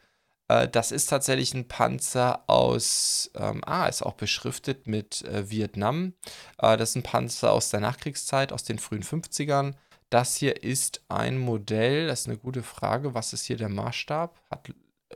Äh, 0.49 0.69
das 0.69 0.91
ist 0.91 1.11
tatsächlich 1.11 1.53
ein 1.53 1.69
Panzer 1.69 2.45
aus, 2.47 3.31
ähm, 3.37 3.61
ah, 3.67 3.87
ist 3.89 4.01
auch 4.01 4.15
beschriftet 4.15 4.87
mit 4.87 5.21
äh, 5.27 5.51
Vietnam. 5.51 6.15
Äh, 6.57 6.79
das 6.79 6.91
ist 6.91 6.97
ein 6.97 7.03
Panzer 7.03 7.53
aus 7.53 7.69
der 7.69 7.81
Nachkriegszeit, 7.81 8.55
aus 8.55 8.65
den 8.65 8.79
frühen 8.79 9.03
50ern. 9.03 9.75
Das 10.09 10.37
hier 10.37 10.63
ist 10.63 11.03
ein 11.11 11.37
Modell, 11.37 12.07
das 12.07 12.21
ist 12.21 12.29
eine 12.29 12.39
gute 12.39 12.63
Frage. 12.63 13.13
Was 13.13 13.35
ist 13.35 13.45
hier 13.45 13.59
der 13.59 13.69
Maßstab? 13.69 14.41
Hat 14.51 14.67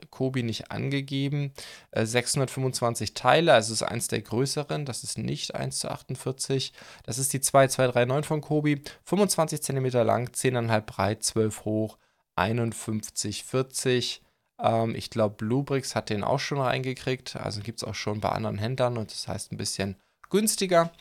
Kobi 0.09 0.43
nicht 0.43 0.71
angegeben. 0.71 1.53
625 1.93 3.09
äh, 3.09 3.13
Teile, 3.13 3.53
also 3.53 3.73
ist 3.73 3.83
eins 3.83 4.07
der 4.07 4.21
größeren. 4.21 4.85
Das 4.85 5.03
ist 5.03 5.17
nicht 5.17 5.55
1 5.55 5.79
zu 5.79 5.89
48. 5.91 6.73
Das 7.03 7.17
ist 7.17 7.33
die 7.33 7.41
2239 7.41 8.27
von 8.27 8.41
Kobi. 8.41 8.81
25 9.05 9.61
cm 9.61 9.85
lang, 10.05 10.29
10,5 10.29 10.81
breit, 10.81 11.23
12 11.23 11.65
hoch, 11.65 11.97
51,40. 12.35 14.19
Ähm, 14.59 14.95
ich 14.95 15.09
glaube, 15.09 15.35
Bluebricks 15.35 15.95
hat 15.95 16.09
den 16.09 16.23
auch 16.23 16.39
schon 16.39 16.59
reingekriegt. 16.59 17.35
Also 17.35 17.61
gibt 17.61 17.79
es 17.79 17.87
auch 17.87 17.95
schon 17.95 18.19
bei 18.19 18.29
anderen 18.29 18.57
Händlern 18.57 18.97
und 18.97 19.11
das 19.11 19.27
heißt 19.27 19.51
ein 19.51 19.57
bisschen 19.57 19.95
günstiger. 20.29 20.91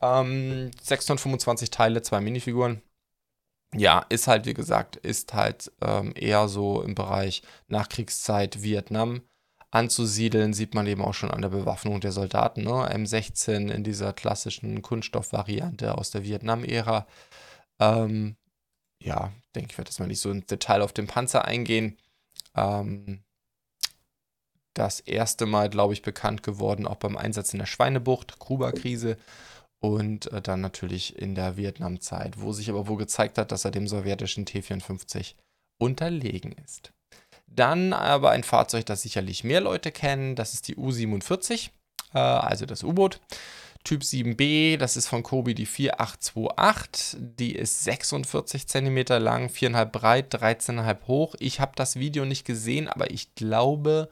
Ähm, 0.00 0.70
625 0.82 1.70
Teile, 1.70 2.02
zwei 2.02 2.20
Minifiguren. 2.20 2.82
Ja, 3.74 4.04
ist 4.08 4.26
halt, 4.26 4.46
wie 4.46 4.54
gesagt, 4.54 4.96
ist 4.96 5.32
halt 5.32 5.70
ähm, 5.80 6.12
eher 6.16 6.48
so 6.48 6.82
im 6.82 6.94
Bereich 6.94 7.42
Nachkriegszeit 7.68 8.62
Vietnam 8.62 9.22
anzusiedeln. 9.70 10.52
Sieht 10.52 10.74
man 10.74 10.86
eben 10.88 11.02
auch 11.02 11.14
schon 11.14 11.30
an 11.30 11.42
der 11.42 11.50
Bewaffnung 11.50 12.00
der 12.00 12.12
Soldaten. 12.12 12.62
Ne? 12.64 12.70
M16 12.70 13.70
in 13.70 13.84
dieser 13.84 14.12
klassischen 14.12 14.82
Kunststoffvariante 14.82 15.96
aus 15.96 16.10
der 16.10 16.24
Vietnam-Ära. 16.24 17.06
Ähm, 17.78 18.36
ja, 19.02 19.32
denke 19.54 19.70
ich, 19.72 19.78
werde 19.78 19.88
das 19.88 20.00
mal 20.00 20.06
nicht 20.06 20.20
so 20.20 20.30
im 20.30 20.46
Detail 20.46 20.82
auf 20.82 20.92
den 20.92 21.06
Panzer 21.06 21.44
eingehen. 21.44 21.96
Ähm, 22.56 23.22
das 24.74 25.00
erste 25.00 25.46
Mal, 25.46 25.68
glaube 25.68 25.92
ich, 25.92 26.02
bekannt 26.02 26.42
geworden, 26.42 26.86
auch 26.86 26.96
beim 26.96 27.16
Einsatz 27.16 27.52
in 27.52 27.58
der 27.58 27.66
Schweinebucht, 27.66 28.38
Kuba-Krise 28.38 29.16
und 29.80 30.30
äh, 30.32 30.40
dann 30.40 30.60
natürlich 30.60 31.18
in 31.18 31.34
der 31.34 31.56
Vietnamzeit, 31.56 32.40
wo 32.40 32.52
sich 32.52 32.70
aber 32.70 32.86
wohl 32.86 32.98
gezeigt 32.98 33.38
hat, 33.38 33.50
dass 33.50 33.64
er 33.64 33.70
dem 33.70 33.88
sowjetischen 33.88 34.46
T-54 34.46 35.34
unterlegen 35.78 36.52
ist. 36.64 36.92
Dann 37.46 37.92
aber 37.92 38.30
ein 38.30 38.44
Fahrzeug, 38.44 38.86
das 38.86 39.02
sicherlich 39.02 39.42
mehr 39.42 39.60
Leute 39.60 39.90
kennen, 39.90 40.36
das 40.36 40.54
ist 40.54 40.68
die 40.68 40.76
U-47, 40.76 41.70
äh, 42.14 42.18
also 42.18 42.66
das 42.66 42.84
U-Boot. 42.84 43.20
Typ 43.82 44.02
7b, 44.02 44.76
das 44.76 44.98
ist 44.98 45.06
von 45.06 45.22
Kobi 45.22 45.54
die 45.54 45.64
4828. 45.64 47.18
Die 47.18 47.54
ist 47.54 47.82
46 47.84 48.68
cm 48.68 49.04
lang, 49.22 49.46
4,5 49.46 49.84
breit, 49.86 50.34
13,5 50.34 51.06
hoch. 51.06 51.34
Ich 51.38 51.60
habe 51.60 51.72
das 51.76 51.96
Video 51.96 52.26
nicht 52.26 52.44
gesehen, 52.44 52.88
aber 52.88 53.10
ich 53.10 53.34
glaube, 53.34 54.10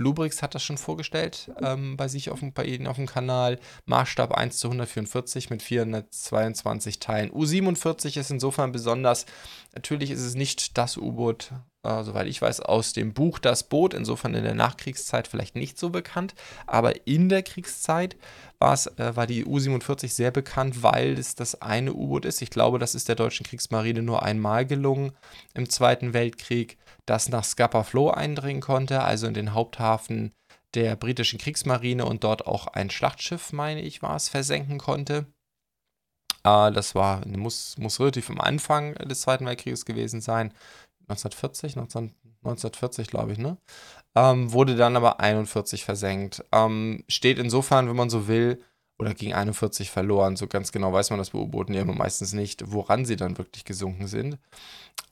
Bluebricks 0.00 0.40
hat 0.40 0.54
das 0.54 0.62
schon 0.62 0.78
vorgestellt 0.78 1.50
ähm, 1.60 1.98
bei 1.98 2.08
sich 2.08 2.30
auf 2.30 2.40
dem, 2.40 2.54
bei 2.54 2.64
Ihnen 2.64 2.86
auf 2.86 2.96
dem 2.96 3.04
Kanal. 3.04 3.58
Maßstab 3.84 4.32
1 4.32 4.56
zu 4.56 4.68
144 4.68 5.50
mit 5.50 5.62
422 5.62 7.00
Teilen. 7.00 7.30
U47 7.30 8.18
ist 8.18 8.30
insofern 8.30 8.72
besonders. 8.72 9.26
Natürlich 9.74 10.10
ist 10.10 10.22
es 10.22 10.34
nicht 10.34 10.78
das 10.78 10.96
U-Boot, 10.96 11.52
äh, 11.82 12.02
soweit 12.02 12.28
ich 12.28 12.40
weiß, 12.40 12.60
aus 12.60 12.94
dem 12.94 13.12
Buch 13.12 13.38
Das 13.38 13.68
Boot. 13.68 13.92
Insofern 13.92 14.32
in 14.32 14.42
der 14.44 14.54
Nachkriegszeit 14.54 15.28
vielleicht 15.28 15.54
nicht 15.54 15.78
so 15.78 15.90
bekannt. 15.90 16.34
Aber 16.66 17.06
in 17.06 17.28
der 17.28 17.42
Kriegszeit 17.42 18.16
äh, 18.58 18.76
war 18.96 19.26
die 19.26 19.44
U-47 19.44 20.08
sehr 20.08 20.30
bekannt, 20.30 20.82
weil 20.82 21.18
es 21.18 21.34
das 21.34 21.60
eine 21.60 21.92
U-Boot 21.92 22.24
ist. 22.24 22.40
Ich 22.40 22.48
glaube, 22.48 22.78
das 22.78 22.94
ist 22.94 23.10
der 23.10 23.16
deutschen 23.16 23.44
Kriegsmarine 23.44 24.00
nur 24.00 24.22
einmal 24.22 24.64
gelungen 24.64 25.12
im 25.52 25.68
Zweiten 25.68 26.14
Weltkrieg 26.14 26.78
das 27.10 27.28
nach 27.28 27.42
Scapa 27.42 27.82
Flow 27.82 28.08
eindringen 28.10 28.62
konnte, 28.62 29.02
also 29.02 29.26
in 29.26 29.34
den 29.34 29.52
Haupthafen 29.52 30.32
der 30.74 30.94
britischen 30.94 31.40
Kriegsmarine 31.40 32.04
und 32.04 32.22
dort 32.22 32.46
auch 32.46 32.68
ein 32.68 32.88
Schlachtschiff, 32.88 33.52
meine 33.52 33.80
ich, 33.80 34.00
war 34.00 34.14
es, 34.14 34.28
versenken 34.28 34.78
konnte. 34.78 35.26
Äh, 36.44 36.70
das 36.70 36.94
war, 36.94 37.26
muss, 37.26 37.76
muss 37.78 37.98
relativ 37.98 38.30
am 38.30 38.40
Anfang 38.40 38.94
des 38.94 39.22
Zweiten 39.22 39.44
Weltkrieges 39.44 39.84
gewesen 39.84 40.20
sein. 40.20 40.54
1940, 41.08 41.74
19, 41.74 42.14
1940 42.44 43.08
glaube 43.08 43.32
ich, 43.32 43.38
ne? 43.38 43.56
Ähm, 44.14 44.52
wurde 44.52 44.76
dann 44.76 44.94
aber 44.94 45.18
41 45.18 45.84
versenkt. 45.84 46.44
Ähm, 46.52 47.02
steht 47.08 47.40
insofern, 47.40 47.88
wenn 47.88 47.96
man 47.96 48.10
so 48.10 48.28
will, 48.28 48.62
oder 49.00 49.14
ging 49.14 49.32
41 49.32 49.90
verloren. 49.90 50.36
So 50.36 50.46
ganz 50.46 50.70
genau 50.70 50.92
weiß 50.92 51.10
man 51.10 51.18
das 51.18 51.30
bei 51.30 51.40
U-Booten 51.40 51.74
ja 51.74 51.82
immer 51.82 51.94
meistens 51.94 52.32
nicht, 52.32 52.70
woran 52.70 53.04
sie 53.04 53.16
dann 53.16 53.36
wirklich 53.36 53.64
gesunken 53.64 54.06
sind. 54.06 54.38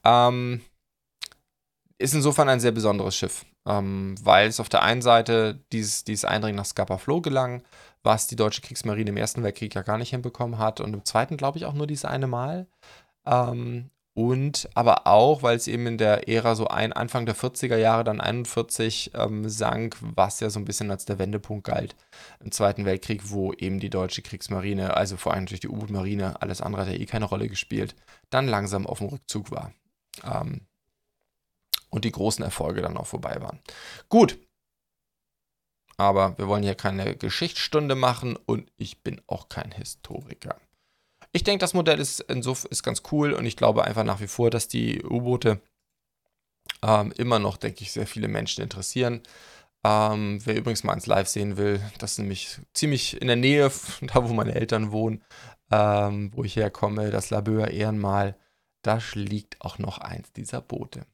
Ähm, 0.05 0.61
ist 1.99 2.13
insofern 2.13 2.49
ein 2.49 2.61
sehr 2.61 2.71
besonderes 2.71 3.15
Schiff, 3.15 3.45
ähm, 3.67 4.15
weil 4.21 4.47
es 4.47 4.59
auf 4.59 4.69
der 4.69 4.83
einen 4.83 5.01
Seite 5.01 5.59
dieses, 5.71 6.05
dieses 6.05 6.25
Eindringen 6.25 6.55
nach 6.55 6.65
Scapa 6.65 6.97
Flow 6.97 7.21
gelang, 7.21 7.61
was 8.03 8.27
die 8.27 8.37
deutsche 8.37 8.61
Kriegsmarine 8.61 9.09
im 9.09 9.17
Ersten 9.17 9.43
Weltkrieg 9.43 9.75
ja 9.75 9.81
gar 9.81 9.97
nicht 9.97 10.11
hinbekommen 10.11 10.57
hat 10.57 10.79
und 10.79 10.93
im 10.93 11.05
Zweiten, 11.05 11.37
glaube 11.37 11.57
ich, 11.57 11.65
auch 11.65 11.73
nur 11.73 11.87
dieses 11.87 12.05
eine 12.05 12.27
Mal. 12.27 12.67
Ähm, 13.25 13.91
und 14.13 14.69
aber 14.73 15.07
auch, 15.07 15.43
weil 15.43 15.55
es 15.55 15.67
eben 15.67 15.87
in 15.87 15.97
der 15.97 16.27
Ära 16.27 16.55
so 16.55 16.67
ein 16.67 16.93
Anfang 16.93 17.25
der 17.25 17.35
40er 17.35 17.77
Jahre, 17.77 18.03
dann 18.03 18.19
41 18.19 19.11
ähm, 19.15 19.47
sank, 19.47 19.97
was 20.01 20.39
ja 20.39 20.49
so 20.49 20.59
ein 20.59 20.65
bisschen 20.65 20.91
als 20.91 21.05
der 21.05 21.19
Wendepunkt 21.19 21.65
galt 21.65 21.95
im 22.39 22.51
Zweiten 22.51 22.85
Weltkrieg, 22.85 23.29
wo 23.29 23.53
eben 23.53 23.79
die 23.79 23.89
deutsche 23.89 24.21
Kriegsmarine, 24.21 24.95
also 24.97 25.15
vor 25.15 25.33
allem 25.33 25.45
durch 25.45 25.59
die 25.59 25.69
U-Boot-Marine, 25.69 26.41
alles 26.41 26.61
andere 26.61 26.81
hat 26.81 26.89
ja 26.89 26.99
eh 26.99 27.05
keine 27.05 27.25
Rolle 27.25 27.47
gespielt, 27.47 27.95
dann 28.29 28.47
langsam 28.47 28.87
auf 28.87 28.99
dem 28.99 29.07
Rückzug 29.07 29.51
war. 29.51 29.71
Ähm, 30.23 30.61
und 31.89 32.05
die 32.05 32.11
großen 32.11 32.43
Erfolge 32.43 32.81
dann 32.81 32.97
auch 32.97 33.07
vorbei 33.07 33.41
waren. 33.41 33.59
Gut. 34.09 34.37
Aber 35.97 36.37
wir 36.37 36.47
wollen 36.47 36.63
hier 36.63 36.75
keine 36.75 37.15
Geschichtsstunde 37.15 37.95
machen 37.95 38.37
und 38.45 38.71
ich 38.77 39.03
bin 39.03 39.21
auch 39.27 39.49
kein 39.49 39.71
Historiker. 39.71 40.55
Ich 41.31 41.43
denke, 41.43 41.59
das 41.59 41.73
Modell 41.73 41.99
ist 41.99 42.21
insofern 42.21 42.71
ist 42.71 42.83
ganz 42.83 43.03
cool 43.11 43.33
und 43.33 43.45
ich 43.45 43.57
glaube 43.57 43.83
einfach 43.83 44.03
nach 44.03 44.21
wie 44.21 44.27
vor, 44.27 44.49
dass 44.49 44.67
die 44.67 45.03
U-Boote 45.03 45.61
ähm, 46.81 47.11
immer 47.17 47.39
noch, 47.39 47.57
denke 47.57 47.83
ich, 47.83 47.91
sehr 47.91 48.07
viele 48.07 48.27
Menschen 48.27 48.63
interessieren. 48.63 49.21
Ähm, 49.83 50.39
wer 50.45 50.55
übrigens 50.55 50.83
mal 50.83 50.93
ins 50.93 51.05
Live 51.05 51.27
sehen 51.27 51.57
will, 51.57 51.81
das 51.99 52.13
ist 52.13 52.19
nämlich 52.19 52.59
ziemlich 52.73 53.21
in 53.21 53.27
der 53.27 53.35
Nähe, 53.35 53.71
da 54.01 54.27
wo 54.27 54.33
meine 54.33 54.55
Eltern 54.55 54.91
wohnen, 54.91 55.23
ähm, 55.71 56.31
wo 56.33 56.43
ich 56.43 56.55
herkomme, 56.55 57.11
das 57.11 57.29
Labeur 57.29 57.69
Ehrenmal, 57.69 58.35
da 58.81 58.99
liegt 59.13 59.61
auch 59.61 59.77
noch 59.77 59.99
eins 59.99 60.31
dieser 60.33 60.61
Boote. 60.61 61.05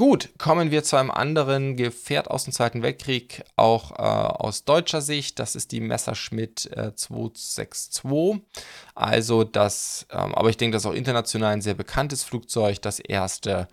Gut, 0.00 0.30
kommen 0.38 0.70
wir 0.70 0.82
zu 0.82 0.96
einem 0.96 1.10
anderen 1.10 1.76
Gefährt 1.76 2.30
aus 2.30 2.44
dem 2.44 2.54
Zweiten 2.54 2.82
Weltkrieg, 2.82 3.44
auch 3.56 3.90
äh, 3.90 4.02
aus 4.02 4.64
deutscher 4.64 5.02
Sicht. 5.02 5.38
Das 5.38 5.54
ist 5.54 5.72
die 5.72 5.82
Messerschmitt 5.82 6.70
äh, 6.74 6.94
262. 6.94 8.40
Also 8.94 9.44
das, 9.44 10.06
ähm, 10.10 10.34
aber 10.34 10.48
ich 10.48 10.56
denke, 10.56 10.74
das 10.74 10.84
ist 10.84 10.90
auch 10.90 10.94
international 10.94 11.52
ein 11.52 11.60
sehr 11.60 11.74
bekanntes 11.74 12.24
Flugzeug, 12.24 12.80
das 12.80 12.98
erste 12.98 13.68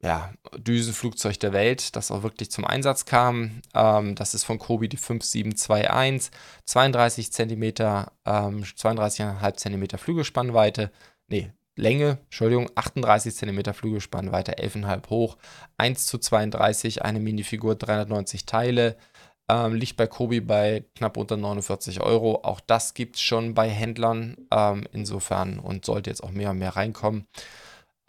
ja, 0.00 0.32
Düsenflugzeug 0.56 1.40
der 1.40 1.52
Welt, 1.52 1.96
das 1.96 2.12
auch 2.12 2.22
wirklich 2.22 2.52
zum 2.52 2.64
Einsatz 2.64 3.04
kam. 3.04 3.60
Ähm, 3.74 4.14
das 4.14 4.34
ist 4.34 4.44
von 4.44 4.60
Kobi 4.60 4.88
die 4.88 4.96
5721, 4.96 6.30
32 6.66 7.32
cm, 7.32 7.62
ähm, 7.64 8.62
32,5 8.62 9.56
cm 9.56 9.98
Flügelspannweite. 9.98 10.92
Nee, 11.26 11.50
Länge, 11.78 12.18
Entschuldigung, 12.24 12.70
38 12.74 13.34
cm 13.34 13.72
Flügelspannweite, 13.72 14.58
11,5 14.58 15.10
hoch, 15.10 15.38
1 15.78 16.06
zu 16.06 16.18
32, 16.18 17.02
eine 17.02 17.20
Minifigur, 17.20 17.76
390 17.76 18.46
Teile, 18.46 18.96
ähm, 19.48 19.74
liegt 19.74 19.96
bei 19.96 20.06
Kobi 20.06 20.40
bei 20.40 20.84
knapp 20.96 21.16
unter 21.16 21.36
49 21.36 22.00
Euro. 22.00 22.40
Auch 22.42 22.60
das 22.60 22.94
gibt 22.94 23.16
es 23.16 23.22
schon 23.22 23.54
bei 23.54 23.68
Händlern, 23.68 24.36
ähm, 24.50 24.86
insofern 24.92 25.58
und 25.58 25.84
sollte 25.84 26.10
jetzt 26.10 26.22
auch 26.22 26.32
mehr 26.32 26.50
und 26.50 26.58
mehr 26.58 26.76
reinkommen. 26.76 27.26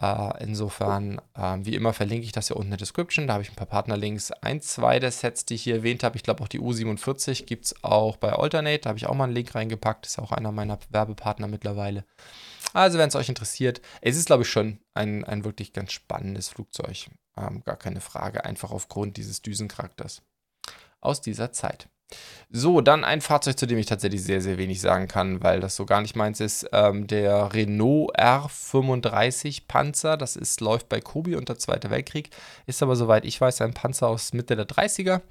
Äh, 0.02 0.44
insofern, 0.44 1.20
äh, 1.36 1.58
wie 1.60 1.76
immer, 1.76 1.94
verlinke 1.94 2.26
ich 2.26 2.32
das 2.32 2.48
hier 2.48 2.56
unten 2.56 2.68
in 2.68 2.72
der 2.72 2.78
Description. 2.80 3.28
Da 3.28 3.34
habe 3.34 3.44
ich 3.44 3.50
ein 3.52 3.56
paar 3.56 3.68
Partnerlinks. 3.68 4.32
Ein, 4.32 4.62
zwei 4.62 5.00
der 5.00 5.12
Sets, 5.12 5.46
die 5.46 5.56
ich 5.56 5.64
hier 5.64 5.76
erwähnt 5.76 6.04
habe, 6.04 6.16
ich 6.16 6.24
glaube 6.24 6.42
auch 6.44 6.48
die 6.48 6.60
U47 6.60 7.46
gibt 7.46 7.66
es 7.66 7.84
auch 7.84 8.16
bei 8.18 8.32
Alternate. 8.32 8.80
Da 8.80 8.90
habe 8.90 8.98
ich 8.98 9.08
auch 9.08 9.16
mal 9.16 9.26
einen 9.26 9.34
Link 9.34 9.54
reingepackt. 9.54 10.06
Ist 10.06 10.20
auch 10.20 10.32
einer 10.32 10.52
meiner 10.52 10.80
Werbepartner 10.90 11.48
mittlerweile. 11.48 12.06
Also, 12.74 12.98
wenn 12.98 13.10
es 13.10 13.16
euch 13.16 13.30
interessiert, 13.30 13.82
es 14.02 14.18
ist, 14.18 14.26
glaube 14.28 14.44
ich, 14.44 14.50
schon 14.50 14.80
ein, 14.94 15.24
ein 15.24 15.44
wirklich 15.44 15.74
ganz 15.74 15.92
spannendes 15.92 16.50
Flugzeug. 16.50 17.10
Ähm, 17.38 17.64
gar 17.64 17.78
keine 17.78 18.02
Frage, 18.02 18.46
einfach 18.46 18.72
aufgrund 18.72 19.18
dieses 19.18 19.42
Düsencharakters 19.42 20.22
aus 21.02 21.22
dieser 21.22 21.52
Zeit. 21.52 21.90
So, 22.52 22.82
dann 22.82 23.04
ein 23.04 23.22
Fahrzeug, 23.22 23.60
zu 23.60 23.68
dem 23.68 23.78
ich 23.78 23.86
tatsächlich 23.86 24.24
sehr, 24.24 24.42
sehr 24.42 24.58
wenig 24.58 24.82
sagen 24.82 25.08
kann, 25.08 25.44
weil 25.44 25.60
das 25.60 25.76
so 25.76 25.86
gar 25.86 26.02
nicht 26.02 26.16
meins 26.16 26.40
ist. 26.40 26.68
Ähm, 26.74 27.06
der 27.06 27.54
Renault 27.54 28.18
R35 28.18 29.68
Panzer, 29.68 30.18
das 30.18 30.36
ist, 30.36 30.60
läuft 30.60 30.90
bei 30.90 31.00
Kobi 31.00 31.36
unter 31.36 31.60
Zweiter 31.60 31.92
Weltkrieg, 31.92 32.32
ist 32.66 32.82
aber, 32.82 32.96
soweit 32.96 33.26
ich 33.26 33.40
weiß, 33.40 33.62
ein 33.62 33.76
Panzer 33.76 34.08
aus 34.08 34.34
Mitte 34.34 34.56
der 34.56 34.68
30er, 34.68 35.22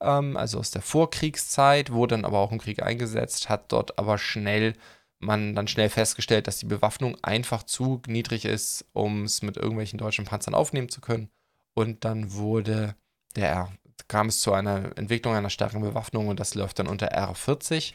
ähm, 0.00 0.36
also 0.36 0.60
aus 0.60 0.70
der 0.70 0.82
Vorkriegszeit, 0.82 1.90
wurde 1.90 2.14
dann 2.14 2.24
aber 2.24 2.38
auch 2.38 2.52
im 2.52 2.60
Krieg 2.60 2.82
eingesetzt, 2.82 3.48
hat 3.48 3.72
dort 3.72 3.98
aber 3.98 4.16
schnell 4.16 4.74
man 5.20 5.54
dann 5.54 5.68
schnell 5.68 5.88
festgestellt, 5.88 6.46
dass 6.46 6.58
die 6.58 6.66
Bewaffnung 6.66 7.16
einfach 7.22 7.62
zu 7.62 8.02
niedrig 8.06 8.44
ist, 8.44 8.86
um 8.92 9.24
es 9.24 9.42
mit 9.42 9.56
irgendwelchen 9.56 9.98
deutschen 9.98 10.24
Panzern 10.24 10.54
aufnehmen 10.54 10.88
zu 10.88 11.00
können. 11.00 11.30
Und 11.74 12.04
dann 12.04 12.32
wurde 12.32 12.96
der 13.36 13.70
kam 14.08 14.26
es 14.26 14.40
zu 14.40 14.52
einer 14.52 14.96
Entwicklung 14.98 15.34
einer 15.34 15.50
starken 15.50 15.80
Bewaffnung 15.80 16.28
und 16.28 16.40
das 16.40 16.54
läuft 16.54 16.80
dann 16.80 16.88
unter 16.88 17.12
R40. 17.16 17.94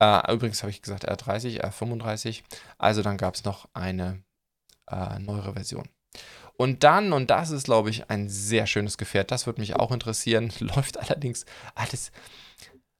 Äh, 0.00 0.32
übrigens 0.32 0.62
habe 0.62 0.70
ich 0.70 0.80
gesagt 0.80 1.08
R30, 1.08 1.62
R35. 1.62 2.42
Also 2.78 3.02
dann 3.02 3.18
gab 3.18 3.34
es 3.34 3.44
noch 3.44 3.68
eine 3.74 4.22
äh, 4.88 5.18
neuere 5.18 5.52
Version. 5.52 5.88
Und 6.56 6.82
dann, 6.82 7.12
und 7.12 7.30
das 7.30 7.50
ist, 7.50 7.64
glaube 7.64 7.90
ich, 7.90 8.10
ein 8.10 8.28
sehr 8.28 8.66
schönes 8.66 8.98
Gefährt, 8.98 9.30
das 9.30 9.46
würde 9.46 9.60
mich 9.60 9.76
auch 9.76 9.92
interessieren, 9.92 10.52
läuft 10.58 10.98
allerdings 10.98 11.44
alles. 11.74 12.10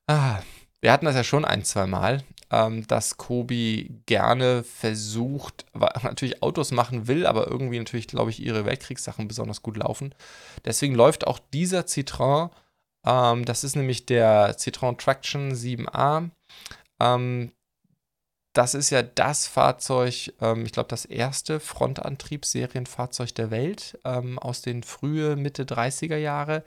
Ah, 0.06 0.40
wir 0.80 0.92
hatten 0.92 1.06
das 1.06 1.14
ja 1.14 1.24
schon 1.24 1.44
ein, 1.44 1.64
zwei 1.64 1.86
Mal, 1.86 2.22
ähm, 2.50 2.86
dass 2.86 3.16
Kobi 3.16 4.02
gerne 4.06 4.64
versucht, 4.64 5.66
natürlich 6.02 6.42
Autos 6.42 6.72
machen 6.72 7.06
will, 7.06 7.26
aber 7.26 7.46
irgendwie 7.48 7.78
natürlich, 7.78 8.08
glaube 8.08 8.30
ich, 8.30 8.42
ihre 8.42 8.64
Weltkriegssachen 8.64 9.28
besonders 9.28 9.62
gut 9.62 9.76
laufen. 9.76 10.14
Deswegen 10.64 10.94
läuft 10.94 11.26
auch 11.26 11.38
dieser 11.52 11.82
Citroën, 11.82 12.50
ähm, 13.06 13.44
das 13.44 13.64
ist 13.64 13.76
nämlich 13.76 14.06
der 14.06 14.56
Citroën 14.56 14.98
Traction 14.98 15.52
7A. 15.52 16.30
Ähm, 17.00 17.52
das 18.52 18.74
ist 18.74 18.90
ja 18.90 19.02
das 19.02 19.46
Fahrzeug, 19.46 20.32
ähm, 20.40 20.66
ich 20.66 20.72
glaube, 20.72 20.88
das 20.88 21.04
erste 21.04 21.60
Frontantriebsserienfahrzeug 21.60 23.32
der 23.34 23.50
Welt 23.52 23.98
ähm, 24.04 24.38
aus 24.40 24.60
den 24.60 24.82
frühen 24.82 25.40
Mitte 25.40 25.64
30er 25.64 26.16
Jahre. 26.16 26.64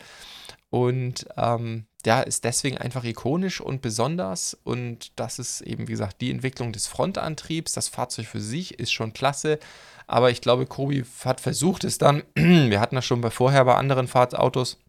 Und 0.70 1.28
ähm, 1.36 1.86
der 2.06 2.28
ist 2.28 2.44
deswegen 2.44 2.78
einfach 2.78 3.04
ikonisch 3.04 3.62
und 3.62 3.82
besonders. 3.82 4.58
Und 4.64 5.18
das 5.18 5.40
ist 5.40 5.62
eben, 5.62 5.88
wie 5.88 5.94
gesagt, 5.94 6.20
die 6.22 6.32
Entwicklung 6.32 6.74
des 6.74 6.88
Frontantriebs. 6.88 7.74
Das 7.74 7.88
Fahrzeug 7.88 8.28
für 8.28 8.42
sich 8.42 8.80
ist 8.80 8.92
schon 8.92 9.14
klasse. 9.14 9.60
Aber 10.06 10.30
ich 10.30 10.42
glaube, 10.42 10.66
Kobi 10.66 11.06
hat 11.24 11.40
versucht 11.40 11.84
es 11.84 11.98
dann, 11.98 12.24
wir 12.36 12.80
hatten 12.80 12.96
das 12.96 13.06
schon 13.06 13.22
bei 13.22 13.30
vorher 13.30 13.64
bei 13.66 13.76
anderen 13.76 14.08
Fahrtautos, 14.08 14.80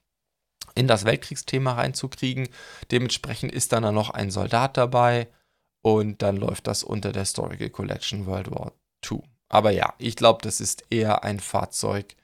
in 0.74 0.88
das 0.88 1.04
Weltkriegsthema 1.04 1.74
reinzukriegen. 1.74 2.48
Dementsprechend 2.90 3.52
ist 3.52 3.72
dann, 3.72 3.94
noch 3.94 4.10
ein 4.10 4.30
Soldat 4.30 4.76
dabei 4.76 5.28
und 5.82 6.22
dann 6.22 6.36
läuft 6.36 6.66
das 6.66 6.82
unter 6.82 7.12
der 7.12 7.22
Historical 7.22 7.70
Collection 7.70 8.26
World 8.26 8.50
War 8.50 8.72
II. 9.08 9.22
Aber 9.48 9.70
ja, 9.70 9.94
ich 9.98 10.16
glaube, 10.16 10.40
das 10.42 10.60
ist 10.60 10.84
eher 10.90 11.22
ein 11.22 11.38
Fahrzeug 11.38 12.16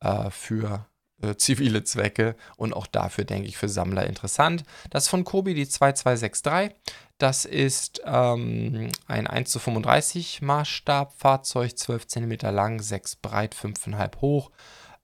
äh, 0.00 0.30
für 0.30 0.86
äh, 1.30 1.36
zivile 1.36 1.84
Zwecke 1.84 2.36
und 2.56 2.72
auch 2.72 2.86
dafür, 2.86 3.24
denke 3.24 3.48
ich, 3.48 3.56
für 3.56 3.68
Sammler 3.68 4.06
interessant. 4.06 4.64
Das 4.90 5.08
von 5.08 5.24
Kobi 5.24 5.54
die 5.54 5.68
2263. 5.68 6.76
Das 7.18 7.44
ist 7.44 8.02
ähm, 8.04 8.90
ein 9.06 9.26
1 9.26 9.50
zu 9.50 9.58
35 9.58 10.42
Maßstab 10.42 11.14
Fahrzeug, 11.16 11.78
12 11.78 12.06
cm 12.06 12.38
lang, 12.52 12.80
6 12.80 13.16
breit, 13.16 13.54
5,5 13.54 14.20
hoch. 14.20 14.50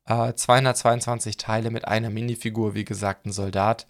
Äh, 0.06 0.34
222 0.34 1.36
Teile 1.36 1.70
mit 1.70 1.86
einer 1.86 2.10
Minifigur, 2.10 2.74
wie 2.74 2.84
gesagt, 2.84 3.26
ein 3.26 3.32
Soldat. 3.32 3.86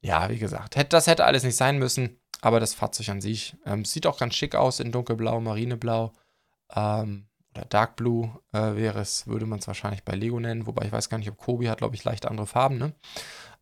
Ja, 0.00 0.28
wie 0.30 0.38
gesagt, 0.38 0.76
das 0.92 1.06
hätte 1.06 1.24
alles 1.24 1.44
nicht 1.44 1.56
sein 1.56 1.78
müssen, 1.78 2.18
aber 2.40 2.58
das 2.58 2.74
Fahrzeug 2.74 3.08
an 3.10 3.20
sich 3.20 3.56
ähm, 3.64 3.84
sieht 3.84 4.06
auch 4.06 4.18
ganz 4.18 4.34
schick 4.34 4.56
aus 4.56 4.80
in 4.80 4.90
dunkelblau, 4.90 5.40
marineblau. 5.40 6.12
Ähm, 6.74 7.28
oder 7.54 7.64
Dark 7.66 7.96
Blue 7.96 8.30
äh, 8.52 8.74
wäre 8.74 9.00
es, 9.00 9.26
würde 9.26 9.46
man 9.46 9.58
es 9.58 9.66
wahrscheinlich 9.66 10.04
bei 10.04 10.14
Lego 10.14 10.40
nennen, 10.40 10.66
wobei 10.66 10.86
ich 10.86 10.92
weiß 10.92 11.08
gar 11.08 11.18
nicht, 11.18 11.30
ob 11.30 11.38
Kobi 11.38 11.68
hat, 11.68 11.78
glaube 11.78 11.94
ich, 11.94 12.04
leicht 12.04 12.26
andere 12.26 12.46
Farben. 12.46 12.78
Ne? 12.78 12.94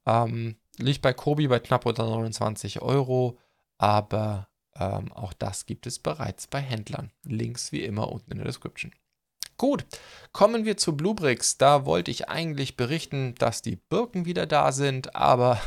Ähm, 0.07 0.57
liegt 0.79 1.03
bei 1.03 1.13
Kobi 1.13 1.49
bei 1.49 1.59
knapp 1.59 1.87
unter 1.87 2.05
29 2.05 2.83
Euro, 2.83 3.39
aber 3.79 4.49
ähm, 4.77 5.13
auch 5.13 5.33
das 5.33 5.67
gibt 5.67 5.87
es 5.87 5.99
bereits 5.99 6.47
bei 6.47 6.61
Händlern. 6.61 7.11
Links 7.25 7.73
wie 7.73 7.85
immer 7.85 8.11
unten 8.11 8.33
in 8.33 8.39
der 8.39 8.47
Description. 8.47 8.93
Gut, 9.57 9.85
kommen 10.33 10.65
wir 10.65 10.79
zu 10.79 10.97
Bluebricks. 10.97 11.59
Da 11.59 11.85
wollte 11.85 12.11
ich 12.11 12.29
eigentlich 12.29 12.77
berichten, 12.77 13.35
dass 13.35 13.61
die 13.61 13.77
Birken 13.77 14.25
wieder 14.25 14.47
da 14.47 14.73
sind, 14.73 15.15
aber 15.15 15.61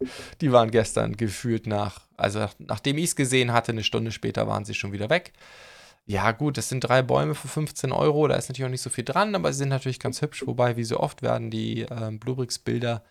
die 0.40 0.52
waren 0.52 0.70
gestern 0.70 1.16
gefühlt 1.16 1.66
nach, 1.66 2.00
also 2.16 2.48
nachdem 2.58 2.96
ich 2.98 3.06
es 3.06 3.16
gesehen 3.16 3.52
hatte, 3.52 3.72
eine 3.72 3.84
Stunde 3.84 4.12
später 4.12 4.46
waren 4.46 4.64
sie 4.64 4.74
schon 4.74 4.92
wieder 4.92 5.10
weg. 5.10 5.32
Ja, 6.08 6.30
gut, 6.30 6.56
das 6.56 6.68
sind 6.68 6.80
drei 6.80 7.02
Bäume 7.02 7.34
für 7.34 7.48
15 7.48 7.90
Euro. 7.90 8.28
Da 8.28 8.36
ist 8.36 8.48
natürlich 8.48 8.66
auch 8.66 8.70
nicht 8.70 8.82
so 8.82 8.90
viel 8.90 9.04
dran, 9.04 9.34
aber 9.34 9.52
sie 9.52 9.58
sind 9.58 9.70
natürlich 9.70 9.98
ganz 9.98 10.22
hübsch. 10.22 10.46
Wobei, 10.46 10.76
wie 10.76 10.84
so 10.84 11.00
oft, 11.00 11.20
werden 11.22 11.50
die 11.50 11.80
ähm, 11.82 12.20
Bluebricks-Bilder 12.20 13.02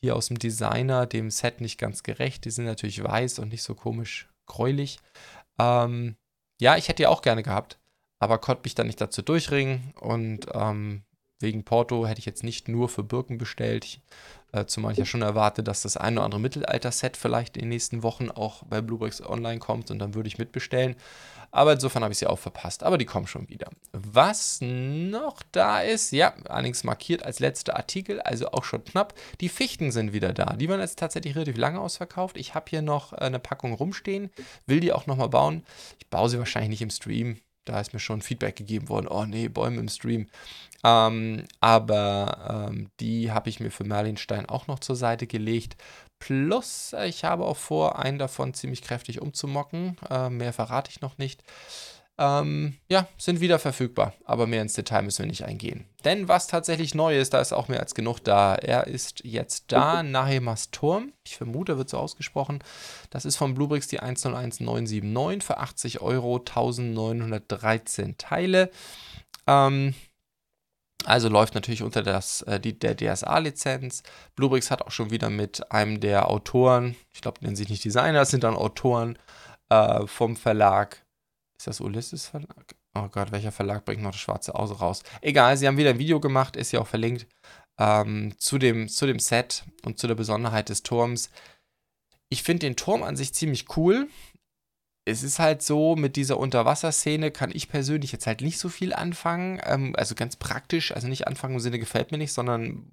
hier 0.00 0.14
aus 0.14 0.28
dem 0.28 0.38
Designer 0.38 1.06
dem 1.06 1.30
Set 1.30 1.60
nicht 1.60 1.78
ganz 1.78 2.04
gerecht. 2.04 2.44
Die 2.44 2.50
sind 2.50 2.66
natürlich 2.66 3.02
weiß 3.02 3.40
und 3.40 3.48
nicht 3.50 3.64
so 3.64 3.74
komisch 3.74 4.28
gräulich. 4.46 5.00
Ähm, 5.58 6.16
ja, 6.60 6.76
ich 6.76 6.88
hätte 6.88 7.02
die 7.02 7.06
auch 7.08 7.22
gerne 7.22 7.42
gehabt, 7.42 7.80
aber 8.20 8.38
konnte 8.38 8.62
mich 8.64 8.76
dann 8.76 8.86
nicht 8.86 9.00
dazu 9.00 9.22
durchringen. 9.22 9.92
Und 10.00 10.46
ähm, 10.52 11.02
wegen 11.40 11.64
Porto 11.64 12.06
hätte 12.06 12.20
ich 12.20 12.26
jetzt 12.26 12.44
nicht 12.44 12.68
nur 12.68 12.88
für 12.88 13.02
Birken 13.02 13.36
bestellt. 13.36 13.84
Ich, 13.84 14.00
äh, 14.54 14.66
zumal 14.66 14.92
ich 14.92 14.98
ja 14.98 15.04
schon 15.04 15.22
erwarte, 15.22 15.62
dass 15.62 15.82
das 15.82 15.96
ein 15.96 16.16
oder 16.16 16.24
andere 16.24 16.40
Mittelalter-Set 16.40 17.16
vielleicht 17.16 17.56
in 17.56 17.62
den 17.62 17.70
nächsten 17.70 18.02
Wochen 18.02 18.30
auch 18.30 18.62
bei 18.64 18.80
Bluebricks 18.80 19.20
Online 19.20 19.58
kommt 19.58 19.90
und 19.90 19.98
dann 19.98 20.14
würde 20.14 20.28
ich 20.28 20.38
mitbestellen. 20.38 20.96
Aber 21.50 21.72
insofern 21.72 22.02
habe 22.02 22.12
ich 22.12 22.18
sie 22.18 22.26
auch 22.26 22.38
verpasst. 22.38 22.82
Aber 22.82 22.98
die 22.98 23.04
kommen 23.04 23.28
schon 23.28 23.48
wieder. 23.48 23.68
Was 23.92 24.58
noch 24.60 25.40
da 25.52 25.80
ist, 25.80 26.10
ja, 26.10 26.34
allerdings 26.48 26.82
markiert 26.82 27.24
als 27.24 27.38
letzter 27.38 27.76
Artikel, 27.76 28.20
also 28.20 28.50
auch 28.50 28.64
schon 28.64 28.84
knapp. 28.84 29.14
Die 29.40 29.48
Fichten 29.48 29.92
sind 29.92 30.12
wieder 30.12 30.32
da. 30.32 30.54
Die 30.54 30.68
waren 30.68 30.80
jetzt 30.80 30.98
tatsächlich 30.98 31.36
relativ 31.36 31.56
lange 31.56 31.80
ausverkauft. 31.80 32.36
Ich 32.36 32.54
habe 32.54 32.66
hier 32.68 32.82
noch 32.82 33.12
äh, 33.12 33.16
eine 33.16 33.38
Packung 33.38 33.72
rumstehen, 33.72 34.30
will 34.66 34.80
die 34.80 34.92
auch 34.92 35.06
nochmal 35.06 35.28
bauen. 35.28 35.64
Ich 36.00 36.08
baue 36.08 36.28
sie 36.28 36.38
wahrscheinlich 36.38 36.70
nicht 36.70 36.82
im 36.82 36.90
Stream. 36.90 37.38
Da 37.64 37.80
ist 37.80 37.92
mir 37.92 38.00
schon 38.00 38.20
Feedback 38.20 38.56
gegeben 38.56 38.88
worden. 38.88 39.08
Oh 39.08 39.24
nee, 39.24 39.48
Bäume 39.48 39.80
im 39.80 39.88
Stream. 39.88 40.28
Ähm, 40.84 41.44
aber 41.60 42.68
ähm, 42.70 42.90
die 43.00 43.32
habe 43.32 43.48
ich 43.48 43.58
mir 43.58 43.70
für 43.70 43.84
Merlinstein 43.84 44.46
auch 44.46 44.66
noch 44.66 44.78
zur 44.78 44.96
Seite 44.96 45.26
gelegt. 45.26 45.76
Plus, 46.18 46.92
äh, 46.92 47.08
ich 47.08 47.24
habe 47.24 47.46
auch 47.46 47.56
vor, 47.56 47.98
einen 47.98 48.18
davon 48.18 48.52
ziemlich 48.54 48.82
kräftig 48.82 49.20
umzumocken. 49.20 49.96
Äh, 50.10 50.28
mehr 50.28 50.52
verrate 50.52 50.90
ich 50.90 51.00
noch 51.00 51.16
nicht. 51.16 51.42
Ähm, 52.16 52.76
ja, 52.88 53.08
sind 53.18 53.40
wieder 53.40 53.58
verfügbar, 53.58 54.12
aber 54.24 54.46
mehr 54.46 54.62
ins 54.62 54.74
Detail 54.74 55.02
müssen 55.02 55.24
wir 55.24 55.30
nicht 55.30 55.44
eingehen. 55.44 55.84
Denn 56.04 56.28
was 56.28 56.46
tatsächlich 56.46 56.94
neu 56.94 57.18
ist, 57.18 57.34
da 57.34 57.40
ist 57.40 57.52
auch 57.52 57.66
mehr 57.66 57.80
als 57.80 57.94
genug 57.94 58.20
da. 58.20 58.54
Er 58.54 58.86
ist 58.86 59.24
jetzt 59.24 59.72
da, 59.72 60.04
Nahemas 60.04 60.70
Turm. 60.70 61.12
Ich 61.24 61.36
vermute, 61.36 61.76
wird 61.76 61.88
so 61.88 61.98
ausgesprochen. 61.98 62.62
Das 63.10 63.24
ist 63.24 63.36
von 63.36 63.54
Bluebricks 63.54 63.88
die 63.88 63.98
101979 63.98 65.42
für 65.42 65.58
80 65.58 66.02
Euro, 66.02 66.36
1913 66.36 68.16
Teile. 68.16 68.70
Ähm, 69.48 69.94
also 71.04 71.28
läuft 71.28 71.54
natürlich 71.54 71.82
unter 71.82 72.02
das, 72.02 72.42
äh, 72.42 72.58
die, 72.60 72.78
der 72.78 72.96
DSA-Lizenz. 72.96 74.02
Bluebricks 74.36 74.70
hat 74.70 74.82
auch 74.82 74.90
schon 74.90 75.10
wieder 75.10 75.30
mit 75.30 75.70
einem 75.70 76.00
der 76.00 76.28
Autoren, 76.30 76.96
ich 77.12 77.20
glaube, 77.20 77.38
nennen 77.42 77.56
sich 77.56 77.68
nicht 77.68 77.84
Designer, 77.84 78.20
das 78.20 78.30
sind 78.30 78.44
dann 78.44 78.56
Autoren 78.56 79.18
äh, 79.68 80.06
vom 80.06 80.36
Verlag. 80.36 81.04
Ist 81.56 81.66
das 81.66 81.80
Ulysses 81.80 82.26
Verlag? 82.26 82.74
Oh 82.94 83.08
Gott, 83.08 83.32
welcher 83.32 83.52
Verlag 83.52 83.84
bringt 83.84 84.02
noch 84.02 84.12
das 84.12 84.20
schwarze 84.20 84.54
Auge 84.54 84.74
raus? 84.74 85.02
Egal, 85.20 85.56
sie 85.56 85.66
haben 85.66 85.76
wieder 85.76 85.90
ein 85.90 85.98
Video 85.98 86.20
gemacht, 86.20 86.56
ist 86.56 86.72
ja 86.72 86.80
auch 86.80 86.86
verlinkt, 86.86 87.26
ähm, 87.78 88.34
zu, 88.38 88.58
dem, 88.58 88.88
zu 88.88 89.06
dem 89.06 89.18
Set 89.18 89.64
und 89.84 89.98
zu 89.98 90.06
der 90.06 90.14
Besonderheit 90.14 90.68
des 90.68 90.82
Turms. 90.82 91.30
Ich 92.28 92.42
finde 92.42 92.66
den 92.66 92.76
Turm 92.76 93.02
an 93.02 93.16
sich 93.16 93.34
ziemlich 93.34 93.76
cool 93.76 94.08
es 95.04 95.22
ist 95.22 95.38
halt 95.38 95.62
so, 95.62 95.96
mit 95.96 96.16
dieser 96.16 96.38
Unterwasserszene 96.38 97.30
kann 97.30 97.50
ich 97.52 97.68
persönlich 97.68 98.12
jetzt 98.12 98.26
halt 98.26 98.40
nicht 98.40 98.58
so 98.58 98.68
viel 98.68 98.94
anfangen. 98.94 99.60
Ähm, 99.64 99.94
also 99.96 100.14
ganz 100.14 100.36
praktisch, 100.36 100.92
also 100.92 101.08
nicht 101.08 101.26
anfangen 101.26 101.54
im 101.54 101.60
Sinne 101.60 101.78
gefällt 101.78 102.10
mir 102.10 102.18
nicht, 102.18 102.32
sondern 102.32 102.90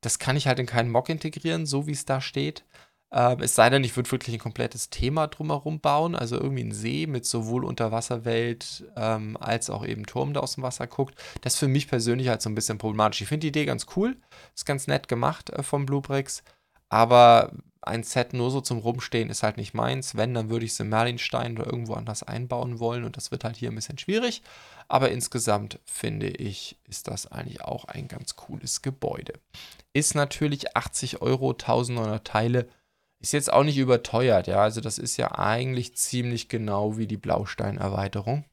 das 0.00 0.18
kann 0.18 0.36
ich 0.36 0.46
halt 0.46 0.58
in 0.58 0.66
keinen 0.66 0.90
Mock 0.90 1.08
integrieren, 1.08 1.66
so 1.66 1.86
wie 1.86 1.92
es 1.92 2.04
da 2.04 2.20
steht. 2.20 2.64
Ähm, 3.12 3.40
es 3.40 3.54
sei 3.54 3.70
denn, 3.70 3.84
ich 3.84 3.96
würde 3.96 4.10
wirklich 4.10 4.34
ein 4.36 4.40
komplettes 4.40 4.90
Thema 4.90 5.26
drumherum 5.26 5.80
bauen, 5.80 6.14
also 6.14 6.36
irgendwie 6.36 6.64
ein 6.64 6.72
See 6.72 7.06
mit 7.06 7.26
sowohl 7.26 7.64
Unterwasserwelt 7.64 8.84
ähm, 8.96 9.36
als 9.36 9.68
auch 9.70 9.84
eben 9.84 10.06
Turm, 10.06 10.32
der 10.32 10.42
aus 10.42 10.54
dem 10.54 10.62
Wasser 10.62 10.86
guckt. 10.86 11.16
Das 11.42 11.54
ist 11.54 11.58
für 11.58 11.68
mich 11.68 11.88
persönlich 11.88 12.28
halt 12.28 12.42
so 12.42 12.50
ein 12.50 12.54
bisschen 12.54 12.78
problematisch. 12.78 13.20
Ich 13.20 13.28
finde 13.28 13.40
die 13.42 13.48
Idee 13.48 13.66
ganz 13.66 13.86
cool, 13.96 14.16
ist 14.54 14.66
ganz 14.66 14.86
nett 14.86 15.08
gemacht 15.08 15.50
äh, 15.50 15.62
vom 15.62 15.86
Bluebricks, 15.86 16.42
aber 16.88 17.52
ein 17.82 18.02
Set 18.02 18.34
nur 18.34 18.50
so 18.50 18.60
zum 18.60 18.78
Rumstehen 18.78 19.30
ist 19.30 19.42
halt 19.42 19.56
nicht 19.56 19.74
meins. 19.74 20.14
Wenn, 20.14 20.34
dann 20.34 20.50
würde 20.50 20.64
ich 20.64 20.72
es 20.72 20.80
in 20.80 20.88
Merlinstein 20.88 21.56
oder 21.56 21.66
irgendwo 21.66 21.94
anders 21.94 22.22
einbauen 22.22 22.78
wollen 22.78 23.04
und 23.04 23.16
das 23.16 23.30
wird 23.30 23.44
halt 23.44 23.56
hier 23.56 23.70
ein 23.70 23.74
bisschen 23.74 23.98
schwierig. 23.98 24.42
Aber 24.88 25.10
insgesamt 25.10 25.78
finde 25.84 26.28
ich, 26.28 26.76
ist 26.88 27.08
das 27.08 27.30
eigentlich 27.30 27.62
auch 27.62 27.84
ein 27.86 28.08
ganz 28.08 28.36
cooles 28.36 28.82
Gebäude. 28.82 29.34
Ist 29.92 30.14
natürlich 30.14 30.76
80 30.76 31.22
Euro, 31.22 31.52
1900 31.52 32.26
Teile. 32.26 32.68
Ist 33.20 33.32
jetzt 33.32 33.52
auch 33.52 33.64
nicht 33.64 33.78
überteuert, 33.78 34.46
ja. 34.46 34.62
Also 34.62 34.80
das 34.80 34.98
ist 34.98 35.16
ja 35.16 35.38
eigentlich 35.38 35.96
ziemlich 35.96 36.48
genau 36.48 36.96
wie 36.96 37.06
die 37.06 37.18
Blaustein-Erweiterung 37.18 38.44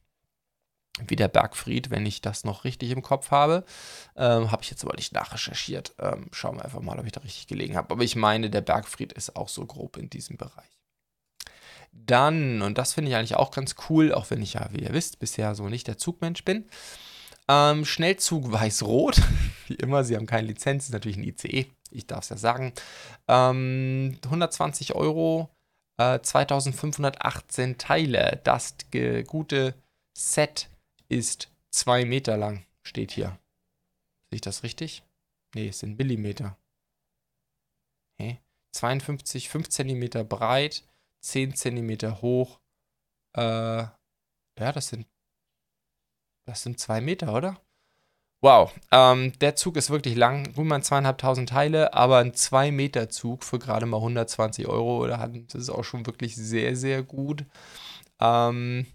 wie 1.06 1.16
der 1.16 1.28
Bergfried, 1.28 1.90
wenn 1.90 2.06
ich 2.06 2.20
das 2.20 2.44
noch 2.44 2.64
richtig 2.64 2.90
im 2.90 3.02
Kopf 3.02 3.30
habe. 3.30 3.64
Ähm, 4.16 4.50
habe 4.50 4.62
ich 4.62 4.70
jetzt 4.70 4.84
aber 4.84 4.96
nicht 4.96 5.12
nachrecherchiert. 5.12 5.94
Ähm, 5.98 6.28
schauen 6.32 6.56
wir 6.56 6.64
einfach 6.64 6.80
mal, 6.80 6.98
ob 6.98 7.06
ich 7.06 7.12
da 7.12 7.20
richtig 7.20 7.46
gelegen 7.46 7.76
habe. 7.76 7.92
Aber 7.92 8.02
ich 8.02 8.16
meine, 8.16 8.50
der 8.50 8.60
Bergfried 8.60 9.12
ist 9.12 9.36
auch 9.36 9.48
so 9.48 9.64
grob 9.66 9.96
in 9.96 10.10
diesem 10.10 10.36
Bereich. 10.36 10.78
Dann, 11.92 12.62
und 12.62 12.78
das 12.78 12.94
finde 12.94 13.10
ich 13.10 13.16
eigentlich 13.16 13.36
auch 13.36 13.50
ganz 13.50 13.74
cool, 13.88 14.12
auch 14.12 14.30
wenn 14.30 14.42
ich 14.42 14.54
ja, 14.54 14.68
wie 14.72 14.80
ihr 14.80 14.92
wisst, 14.92 15.18
bisher 15.18 15.54
so 15.54 15.68
nicht 15.68 15.86
der 15.86 15.98
Zugmensch 15.98 16.44
bin. 16.44 16.68
Ähm, 17.48 17.84
Schnellzug 17.84 18.52
weiß-rot. 18.52 19.20
wie 19.68 19.74
immer, 19.74 20.04
sie 20.04 20.16
haben 20.16 20.26
keine 20.26 20.46
Lizenz, 20.46 20.84
ist 20.84 20.92
natürlich 20.92 21.16
ein 21.16 21.24
ICE. 21.24 21.66
Ich 21.90 22.06
darf 22.06 22.24
es 22.24 22.28
ja 22.28 22.36
sagen. 22.36 22.72
120 23.26 24.90
ähm, 24.90 24.96
Euro, 24.96 25.50
äh, 25.96 26.20
2518 26.20 27.78
Teile. 27.78 28.40
Das 28.44 28.76
gute 29.26 29.74
Set 30.16 30.68
ist 31.08 31.50
2 31.70 32.04
Meter 32.04 32.36
lang, 32.36 32.66
steht 32.82 33.12
hier. 33.12 33.38
Sehe 34.30 34.36
ich 34.36 34.40
das 34.40 34.62
richtig? 34.62 35.02
Nee, 35.54 35.68
es 35.68 35.80
sind 35.80 35.98
Millimeter. 35.98 36.58
Okay. 38.14 38.40
52, 38.72 39.48
5 39.48 39.68
cm 39.68 40.28
breit, 40.28 40.84
10 41.20 41.54
cm 41.54 42.20
hoch. 42.20 42.60
Äh, 43.34 43.40
ja, 43.40 44.72
das 44.72 44.88
sind 44.88 45.06
das 46.48 46.62
sind 46.62 46.80
2 46.80 47.02
Meter, 47.02 47.34
oder? 47.34 47.60
Wow, 48.40 48.72
ähm, 48.90 49.32
der 49.40 49.54
Zug 49.54 49.76
ist 49.76 49.90
wirklich 49.90 50.14
lang, 50.16 50.54
gut 50.54 50.64
mal 50.64 50.82
zweieinhalbtausend 50.82 51.50
Teile, 51.50 51.92
aber 51.92 52.18
ein 52.18 52.32
2 52.32 52.70
Meter 52.72 53.10
Zug 53.10 53.44
für 53.44 53.58
gerade 53.58 53.84
mal 53.84 53.98
120 53.98 54.66
Euro, 54.66 55.06
das 55.06 55.54
ist 55.54 55.68
auch 55.68 55.84
schon 55.84 56.06
wirklich 56.06 56.36
sehr, 56.36 56.74
sehr 56.74 57.02
gut. 57.02 57.44
Ähm, 58.18 58.86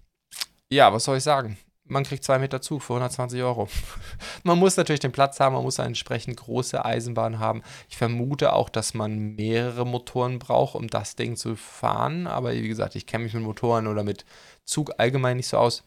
ja, 0.71 0.91
was 0.93 1.03
soll 1.03 1.17
ich 1.17 1.23
sagen? 1.23 1.57
Man 1.93 2.03
kriegt 2.03 2.23
zwei 2.23 2.39
Meter 2.39 2.61
Zug 2.61 2.83
für 2.83 2.93
120 2.93 3.41
Euro. 3.41 3.69
man 4.43 4.59
muss 4.59 4.75
natürlich 4.75 4.99
den 4.99 5.11
Platz 5.11 5.39
haben, 5.39 5.53
man 5.53 5.63
muss 5.63 5.79
eine 5.79 5.87
entsprechend 5.87 6.37
große 6.37 6.83
Eisenbahn 6.83 7.39
haben. 7.39 7.63
Ich 7.87 7.97
vermute 7.97 8.53
auch, 8.53 8.67
dass 8.67 8.93
man 8.93 9.35
mehrere 9.35 9.85
Motoren 9.85 10.39
braucht, 10.39 10.75
um 10.75 10.87
das 10.89 11.15
Ding 11.15 11.37
zu 11.37 11.55
fahren. 11.55 12.27
Aber 12.27 12.51
wie 12.53 12.67
gesagt, 12.67 12.95
ich 12.95 13.05
kenne 13.05 13.23
mich 13.23 13.33
mit 13.33 13.43
Motoren 13.43 13.87
oder 13.87 14.03
mit 14.03 14.25
Zug 14.65 14.91
allgemein 14.97 15.37
nicht 15.37 15.47
so 15.47 15.57
aus. 15.57 15.83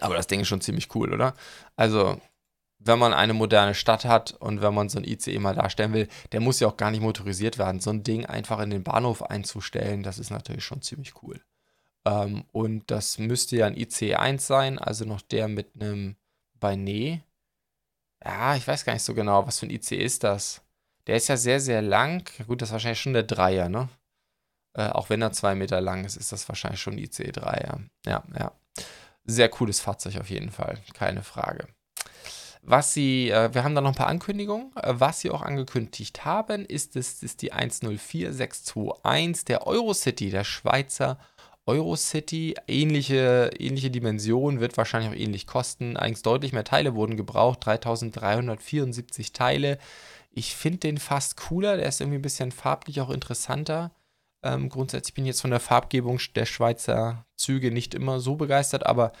Aber 0.00 0.14
das 0.14 0.26
Ding 0.26 0.40
ist 0.40 0.48
schon 0.48 0.60
ziemlich 0.60 0.94
cool, 0.94 1.12
oder? 1.12 1.34
Also, 1.76 2.20
wenn 2.78 2.98
man 2.98 3.14
eine 3.14 3.34
moderne 3.34 3.74
Stadt 3.74 4.04
hat 4.04 4.32
und 4.32 4.60
wenn 4.62 4.74
man 4.74 4.88
so 4.88 4.98
ein 4.98 5.04
ICE 5.04 5.38
mal 5.38 5.54
darstellen 5.54 5.92
will, 5.92 6.08
der 6.32 6.40
muss 6.40 6.60
ja 6.60 6.68
auch 6.68 6.76
gar 6.76 6.90
nicht 6.90 7.02
motorisiert 7.02 7.58
werden. 7.58 7.80
So 7.80 7.90
ein 7.90 8.02
Ding 8.02 8.26
einfach 8.26 8.60
in 8.60 8.70
den 8.70 8.82
Bahnhof 8.82 9.22
einzustellen, 9.22 10.02
das 10.02 10.18
ist 10.18 10.30
natürlich 10.30 10.64
schon 10.64 10.82
ziemlich 10.82 11.22
cool. 11.22 11.40
Ähm, 12.06 12.44
und 12.52 12.90
das 12.90 13.18
müsste 13.18 13.56
ja 13.56 13.66
ein 13.66 13.74
IC1 13.74 14.38
sein, 14.38 14.78
also 14.78 15.04
noch 15.04 15.22
der 15.22 15.48
mit 15.48 15.74
einem 15.74 16.16
Bainet. 16.60 17.20
ja, 18.24 18.54
ich 18.54 18.66
weiß 18.66 18.84
gar 18.84 18.92
nicht 18.92 19.02
so 19.02 19.12
genau, 19.12 19.46
was 19.46 19.58
für 19.58 19.66
ein 19.66 19.70
ICE 19.70 19.96
ist 19.96 20.22
das. 20.22 20.62
Der 21.08 21.16
ist 21.16 21.28
ja 21.28 21.36
sehr, 21.36 21.60
sehr 21.60 21.82
lang. 21.82 22.30
Gut, 22.46 22.62
das 22.62 22.68
ist 22.68 22.72
wahrscheinlich 22.72 23.00
schon 23.00 23.12
der 23.12 23.24
Dreier, 23.24 23.68
ne? 23.68 23.88
Äh, 24.74 24.88
auch 24.90 25.10
wenn 25.10 25.20
er 25.20 25.32
zwei 25.32 25.56
Meter 25.56 25.80
lang 25.80 26.04
ist, 26.04 26.16
ist 26.16 26.32
das 26.32 26.48
wahrscheinlich 26.48 26.80
schon 26.80 26.96
ICE 26.98 27.32
3, 27.32 27.64
ja. 27.66 27.80
Ja, 28.06 28.22
ja. 28.38 28.52
Sehr 29.24 29.48
cooles 29.48 29.80
Fahrzeug 29.80 30.18
auf 30.20 30.30
jeden 30.30 30.52
Fall, 30.52 30.78
keine 30.94 31.24
Frage. 31.24 31.66
Was 32.62 32.94
sie, 32.94 33.30
äh, 33.30 33.52
wir 33.54 33.64
haben 33.64 33.74
da 33.74 33.80
noch 33.80 33.90
ein 33.90 33.96
paar 33.96 34.06
Ankündigungen. 34.06 34.70
Äh, 34.76 34.94
was 34.96 35.20
sie 35.20 35.30
auch 35.30 35.42
angekündigt 35.42 36.24
haben, 36.24 36.64
ist, 36.64 36.94
es 36.94 37.22
ist 37.22 37.42
die 37.42 37.52
104621 37.52 39.44
der 39.44 39.66
Eurocity, 39.66 40.30
der 40.30 40.44
Schweizer 40.44 41.18
Eurocity. 41.66 42.54
Ähnliche, 42.68 43.50
ähnliche 43.58 43.90
Dimension, 43.90 44.60
wird 44.60 44.76
wahrscheinlich 44.76 45.10
auch 45.10 45.20
ähnlich 45.20 45.46
kosten. 45.46 45.96
Eigentlich 45.96 46.22
deutlich 46.22 46.52
mehr 46.52 46.64
Teile 46.64 46.94
wurden 46.94 47.16
gebraucht, 47.16 47.66
3374 47.66 49.32
Teile. 49.32 49.78
Ich 50.30 50.54
finde 50.54 50.78
den 50.78 50.98
fast 50.98 51.36
cooler, 51.36 51.76
der 51.76 51.88
ist 51.88 52.00
irgendwie 52.00 52.18
ein 52.18 52.22
bisschen 52.22 52.52
farblich 52.52 53.00
auch 53.00 53.10
interessanter. 53.10 53.90
Ähm, 54.44 54.68
grundsätzlich 54.68 55.14
bin 55.14 55.24
ich 55.24 55.30
jetzt 55.30 55.40
von 55.40 55.50
der 55.50 55.60
Farbgebung 55.60 56.20
der 56.34 56.46
Schweizer 56.46 57.26
Züge 57.36 57.70
nicht 57.70 57.94
immer 57.94 58.20
so 58.20 58.36
begeistert, 58.36 58.86
aber 58.86 59.12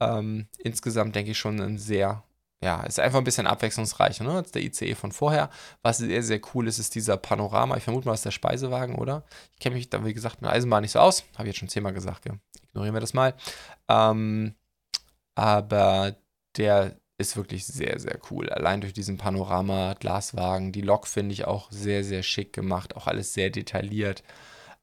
ähm, 0.00 0.48
insgesamt 0.58 1.14
denke 1.14 1.30
ich 1.30 1.38
schon 1.38 1.60
ein 1.60 1.78
sehr, 1.78 2.22
ja, 2.64 2.82
ist 2.82 2.98
einfach 2.98 3.18
ein 3.18 3.24
bisschen 3.24 3.46
abwechslungsreicher 3.46 4.24
ne, 4.24 4.32
als 4.32 4.50
der 4.50 4.62
ICE 4.62 4.94
von 4.94 5.12
vorher. 5.12 5.50
Was 5.82 5.98
sehr, 5.98 6.22
sehr 6.22 6.40
cool 6.54 6.66
ist, 6.66 6.78
ist 6.78 6.94
dieser 6.94 7.18
Panorama. 7.18 7.76
Ich 7.76 7.84
vermute 7.84 8.06
mal, 8.06 8.12
das 8.12 8.20
ist 8.20 8.24
der 8.24 8.30
Speisewagen, 8.30 8.94
oder? 8.96 9.22
Ich 9.52 9.60
kenne 9.60 9.76
mich 9.76 9.90
da, 9.90 10.02
wie 10.04 10.14
gesagt, 10.14 10.40
mit 10.40 10.50
Eisenbahn 10.50 10.80
nicht 10.80 10.92
so 10.92 10.98
aus. 10.98 11.24
Habe 11.34 11.42
ich 11.44 11.48
jetzt 11.48 11.58
schon 11.58 11.68
zehnmal 11.68 11.92
gesagt, 11.92 12.24
ja. 12.24 12.32
Ignorieren 12.62 12.94
wir 12.94 13.00
das 13.00 13.12
mal. 13.12 13.34
Ähm, 13.88 14.54
aber 15.34 16.16
der 16.56 16.96
ist 17.18 17.36
wirklich 17.36 17.66
sehr, 17.66 18.00
sehr 18.00 18.18
cool. 18.30 18.48
Allein 18.48 18.80
durch 18.80 18.94
diesen 18.94 19.18
Panorama-Glaswagen. 19.18 20.72
Die 20.72 20.80
Lok 20.80 21.06
finde 21.06 21.34
ich 21.34 21.44
auch 21.44 21.70
sehr, 21.70 22.02
sehr 22.02 22.22
schick 22.22 22.54
gemacht. 22.54 22.96
Auch 22.96 23.06
alles 23.06 23.34
sehr 23.34 23.50
detailliert. 23.50 24.22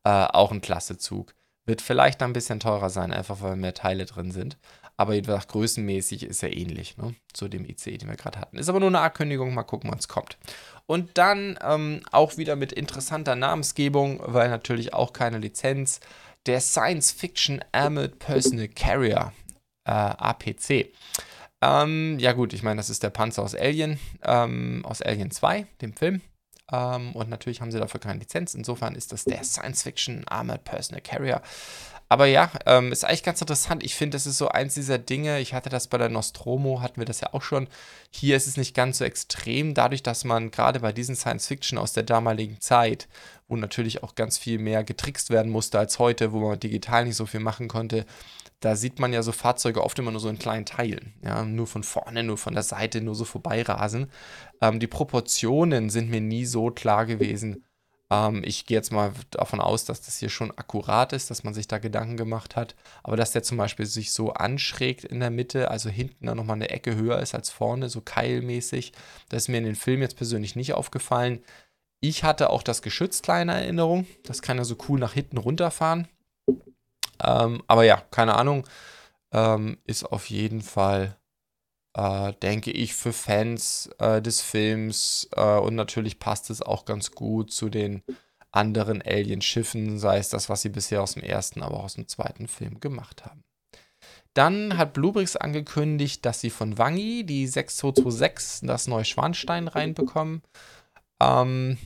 Äh, 0.03 0.09
auch 0.09 0.51
ein 0.51 0.61
klasse 0.61 0.99
Zug. 0.99 1.33
Wird 1.65 1.81
vielleicht 1.81 2.21
ein 2.21 2.33
bisschen 2.33 2.59
teurer 2.59 2.91
sein, 2.91 3.11
einfach 3.11 3.41
weil 3.41 3.55
mehr 3.55 3.73
Teile 3.73 4.05
drin 4.05 4.31
sind. 4.31 4.57
Aber 5.01 5.15
jedenfalls 5.15 5.47
größenmäßig 5.47 6.21
ist 6.21 6.43
er 6.43 6.55
ähnlich 6.55 6.95
ne, 6.97 7.15
zu 7.33 7.47
dem 7.47 7.65
ICE, 7.65 7.97
den 7.97 8.07
wir 8.07 8.17
gerade 8.17 8.39
hatten. 8.39 8.59
Ist 8.59 8.69
aber 8.69 8.79
nur 8.79 8.89
eine 8.89 8.99
Ankündigung, 8.99 9.51
mal 9.51 9.63
gucken, 9.63 9.89
wann 9.89 9.97
es 9.97 10.07
kommt. 10.07 10.37
Und 10.85 11.17
dann 11.17 11.57
ähm, 11.63 12.01
auch 12.11 12.37
wieder 12.37 12.55
mit 12.55 12.71
interessanter 12.71 13.35
Namensgebung, 13.35 14.21
weil 14.23 14.51
natürlich 14.51 14.93
auch 14.93 15.11
keine 15.11 15.39
Lizenz, 15.39 16.01
der 16.45 16.61
Science 16.61 17.11
Fiction 17.11 17.65
Armored 17.71 18.19
Personal 18.19 18.67
Carrier, 18.67 19.33
äh, 19.85 19.91
APC. 19.91 20.93
Ähm, 21.63 22.19
ja 22.19 22.33
gut, 22.33 22.53
ich 22.53 22.61
meine, 22.61 22.77
das 22.77 22.91
ist 22.91 23.01
der 23.01 23.09
Panzer 23.09 23.41
aus 23.41 23.55
Alien, 23.55 23.97
ähm, 24.23 24.85
aus 24.85 25.01
Alien 25.01 25.31
2, 25.31 25.65
dem 25.81 25.93
Film. 25.93 26.21
Ähm, 26.71 27.13
und 27.13 27.27
natürlich 27.27 27.59
haben 27.59 27.71
sie 27.71 27.79
dafür 27.79 27.99
keine 27.99 28.19
Lizenz. 28.19 28.53
Insofern 28.53 28.93
ist 28.93 29.11
das 29.11 29.23
der 29.23 29.43
Science-Fiction 29.43 30.27
Armored 30.27 30.63
Personal 30.63 31.01
Carrier. 31.01 31.41
Aber 32.11 32.25
ja, 32.25 32.51
ähm, 32.65 32.91
ist 32.91 33.05
eigentlich 33.05 33.23
ganz 33.23 33.39
interessant. 33.39 33.83
Ich 33.83 33.95
finde, 33.95 34.15
das 34.15 34.27
ist 34.27 34.37
so 34.37 34.49
eins 34.49 34.73
dieser 34.73 34.97
Dinge. 34.97 35.39
Ich 35.39 35.53
hatte 35.53 35.69
das 35.69 35.87
bei 35.87 35.97
der 35.97 36.09
Nostromo, 36.09 36.81
hatten 36.81 36.99
wir 36.99 37.05
das 37.05 37.21
ja 37.21 37.33
auch 37.33 37.41
schon. 37.41 37.69
Hier 38.09 38.35
ist 38.35 38.47
es 38.47 38.57
nicht 38.57 38.75
ganz 38.75 38.97
so 38.97 39.05
extrem, 39.05 39.73
dadurch, 39.73 40.03
dass 40.03 40.25
man 40.25 40.51
gerade 40.51 40.81
bei 40.81 40.91
diesen 40.91 41.15
Science-Fiction 41.15 41.77
aus 41.77 41.93
der 41.93 42.03
damaligen 42.03 42.59
Zeit, 42.59 43.07
wo 43.47 43.55
natürlich 43.55 44.03
auch 44.03 44.13
ganz 44.13 44.37
viel 44.37 44.59
mehr 44.59 44.83
getrickst 44.83 45.29
werden 45.29 45.53
musste 45.53 45.79
als 45.79 45.99
heute, 45.99 46.33
wo 46.33 46.41
man 46.41 46.59
digital 46.59 47.05
nicht 47.05 47.15
so 47.15 47.25
viel 47.25 47.39
machen 47.39 47.69
konnte, 47.69 48.05
da 48.59 48.75
sieht 48.75 48.99
man 48.99 49.13
ja 49.13 49.23
so 49.23 49.31
Fahrzeuge 49.31 49.81
oft 49.81 49.97
immer 49.97 50.11
nur 50.11 50.19
so 50.19 50.27
in 50.27 50.37
kleinen 50.37 50.65
Teilen. 50.65 51.13
Ja, 51.23 51.45
nur 51.45 51.65
von 51.65 51.83
vorne, 51.83 52.23
nur 52.23 52.37
von 52.37 52.53
der 52.53 52.63
Seite, 52.63 52.99
nur 52.99 53.15
so 53.15 53.23
vorbeirasen. 53.23 54.11
Ähm, 54.59 54.81
die 54.81 54.87
Proportionen 54.87 55.89
sind 55.89 56.09
mir 56.09 56.19
nie 56.19 56.45
so 56.45 56.71
klar 56.71 57.05
gewesen. 57.05 57.63
Ähm, 58.11 58.43
ich 58.43 58.65
gehe 58.65 58.77
jetzt 58.77 58.91
mal 58.91 59.13
davon 59.31 59.61
aus, 59.61 59.85
dass 59.85 60.01
das 60.01 60.17
hier 60.17 60.29
schon 60.29 60.51
akkurat 60.51 61.13
ist, 61.13 61.31
dass 61.31 61.43
man 61.43 61.53
sich 61.53 61.67
da 61.67 61.79
Gedanken 61.79 62.17
gemacht 62.17 62.55
hat. 62.57 62.75
Aber 63.03 63.15
dass 63.15 63.31
der 63.31 63.41
zum 63.41 63.57
Beispiel 63.57 63.85
sich 63.85 64.11
so 64.11 64.33
anschrägt 64.33 65.05
in 65.05 65.21
der 65.21 65.31
Mitte, 65.31 65.71
also 65.71 65.89
hinten 65.89 66.27
dann 66.27 66.37
nochmal 66.37 66.57
eine 66.57 66.69
Ecke 66.69 66.95
höher 66.95 67.19
ist 67.19 67.33
als 67.33 67.49
vorne, 67.49 67.89
so 67.89 68.01
keilmäßig, 68.01 68.91
das 69.29 69.43
ist 69.43 69.47
mir 69.47 69.59
in 69.59 69.63
den 69.63 69.75
Filmen 69.75 70.01
jetzt 70.01 70.17
persönlich 70.17 70.55
nicht 70.55 70.73
aufgefallen. 70.73 71.41
Ich 72.01 72.23
hatte 72.23 72.49
auch 72.49 72.63
das 72.63 72.81
Geschütz 72.81 73.21
kleine 73.21 73.53
Erinnerung. 73.53 74.07
Das 74.23 74.41
kann 74.41 74.57
ja 74.57 74.65
so 74.65 74.75
cool 74.89 74.99
nach 74.99 75.13
hinten 75.13 75.37
runterfahren. 75.37 76.07
Ähm, 77.23 77.63
aber 77.67 77.83
ja, 77.85 78.03
keine 78.11 78.35
Ahnung. 78.35 78.67
Ähm, 79.31 79.77
ist 79.85 80.03
auf 80.03 80.29
jeden 80.29 80.61
Fall, 80.61 81.15
äh, 81.93 82.33
denke 82.41 82.71
ich, 82.71 82.93
für 82.93 83.13
Fans 83.13 83.89
äh, 83.99 84.21
des 84.21 84.41
Films 84.41 85.29
äh, 85.35 85.57
und 85.57 85.75
natürlich 85.75 86.19
passt 86.19 86.49
es 86.49 86.61
auch 86.61 86.85
ganz 86.85 87.11
gut 87.11 87.51
zu 87.51 87.69
den 87.69 88.03
anderen 88.51 89.01
Alien-Schiffen, 89.01 89.97
sei 89.97 90.17
es 90.17 90.29
das, 90.29 90.49
was 90.49 90.61
sie 90.61 90.69
bisher 90.69 91.01
aus 91.01 91.13
dem 91.13 91.23
ersten, 91.23 91.61
aber 91.61 91.77
auch 91.77 91.85
aus 91.85 91.95
dem 91.95 92.07
zweiten 92.07 92.47
Film 92.47 92.79
gemacht 92.79 93.25
haben. 93.25 93.43
Dann 94.33 94.77
hat 94.77 94.93
Bluebricks 94.93 95.35
angekündigt, 95.35 96.25
dass 96.25 96.39
sie 96.39 96.49
von 96.49 96.77
Wangi 96.77 97.25
die 97.25 97.47
6226, 97.47 98.67
das 98.67 98.87
neue 98.87 99.05
Schwanstein 99.05 99.67
reinbekommen. 99.67 100.41
Ähm, 101.21 101.77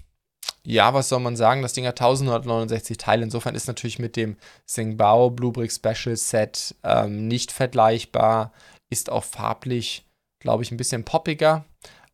ja, 0.63 0.93
was 0.93 1.09
soll 1.09 1.19
man 1.19 1.35
sagen? 1.35 1.61
Das 1.61 1.73
Ding 1.73 1.85
hat 1.85 2.01
1169 2.01 2.97
Teile. 2.97 3.23
Insofern 3.23 3.55
ist 3.55 3.67
natürlich 3.67 3.99
mit 3.99 4.15
dem 4.15 4.37
Singbao 4.65 5.29
Bluebrick 5.29 5.71
Special 5.71 6.15
Set 6.15 6.75
ähm, 6.83 7.27
nicht 7.27 7.51
vergleichbar. 7.51 8.51
Ist 8.95 9.11
auch 9.11 9.25
farblich, 9.25 10.05
glaube 10.39 10.63
ich, 10.63 10.71
ein 10.71 10.77
bisschen 10.77 11.03
poppiger. 11.03 11.65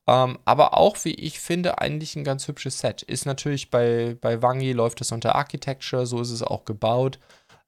Ähm, 0.07 0.39
aber 0.45 0.75
auch, 0.75 0.97
wie 1.03 1.13
ich 1.13 1.39
finde, 1.39 1.77
eigentlich 1.77 2.15
ein 2.15 2.23
ganz 2.23 2.47
hübsches 2.47 2.79
Set. 2.79 3.03
Ist 3.03 3.27
natürlich 3.27 3.69
bei, 3.69 4.17
bei 4.19 4.41
Wangi 4.41 4.73
läuft 4.73 4.99
es 5.01 5.11
unter 5.11 5.35
Architecture, 5.35 6.07
so 6.07 6.19
ist 6.21 6.31
es 6.31 6.41
auch 6.41 6.65
gebaut. 6.65 7.19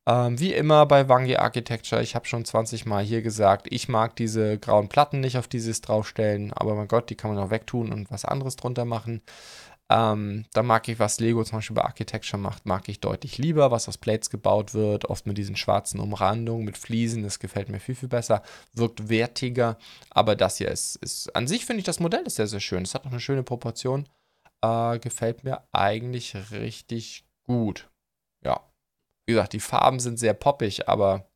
Ähm, 0.08 0.40
wie 0.40 0.52
immer 0.52 0.88
bei 0.88 1.08
Wangi 1.08 1.36
Architecture, 1.36 2.02
ich 2.02 2.16
habe 2.16 2.26
schon 2.26 2.44
20 2.44 2.88
Mal 2.88 3.04
hier 3.04 3.22
gesagt, 3.22 3.68
ich 3.70 3.88
mag 3.88 4.16
diese 4.16 4.58
grauen 4.58 4.90
Platten 4.90 5.20
nicht, 5.20 5.38
auf 5.38 5.48
die 5.48 5.60
sie 5.60 5.70
es 5.70 5.82
draufstellen, 5.82 6.52
aber 6.54 6.74
mein 6.74 6.88
Gott, 6.88 7.12
die 7.12 7.16
kann 7.16 7.36
man 7.36 7.44
auch 7.44 7.52
wegtun 7.52 7.94
und 7.94 8.10
was 8.10 8.26
anderes 8.26 8.56
drunter 8.56 8.86
machen. 8.86 9.22
Ähm, 9.94 10.46
da 10.54 10.64
mag 10.64 10.88
ich, 10.88 10.98
was 10.98 11.20
Lego 11.20 11.44
zum 11.44 11.60
Beispiel 11.60 11.76
bei 11.76 11.84
Architecture 11.84 12.42
macht, 12.42 12.66
mag 12.66 12.90
ich 12.90 13.00
deutlich 13.00 13.38
lieber, 13.38 13.70
was 13.70 13.88
aus 13.88 14.00
Plates 14.00 14.32
gebaut 14.32 14.74
wird, 14.74 15.06
oft 15.06 15.28
mit 15.28 15.38
diesen 15.38 15.56
schwarzen 15.56 16.00
Umrandungen, 16.00 16.66
mit 16.66 16.80
Fliesen, 16.80 17.22
das 17.22 17.38
gefällt 17.38 17.70
mir 17.70 17.80
viel, 17.80 17.94
viel 17.94 18.10
besser, 18.10 18.42
wirkt 18.74 19.08
wertiger, 19.08 19.78
aber 20.10 20.36
das 20.36 20.58
hier 20.58 20.70
ist, 20.70 20.96
ist 20.96 21.36
an 21.36 21.48
sich 21.48 21.68
finde 21.68 21.82
ich 21.82 21.86
das 21.86 22.00
Modell 22.00 22.24
ist 22.24 22.38
sehr, 22.38 22.48
sehr 22.48 22.60
schön, 22.60 22.82
es 22.82 22.96
hat 22.96 23.06
auch 23.06 23.12
eine 23.12 23.20
schöne 23.20 23.44
Proportion, 23.44 24.10
äh, 24.64 24.98
gefällt 24.98 25.44
mir 25.44 25.62
eigentlich 25.72 26.36
richtig 26.52 27.24
gut, 27.44 27.88
ja, 28.44 28.68
wie 29.28 29.34
gesagt, 29.34 29.54
die 29.54 29.60
Farben 29.60 30.00
sind 30.00 30.18
sehr 30.18 30.34
poppig, 30.34 30.90
aber 30.90 31.30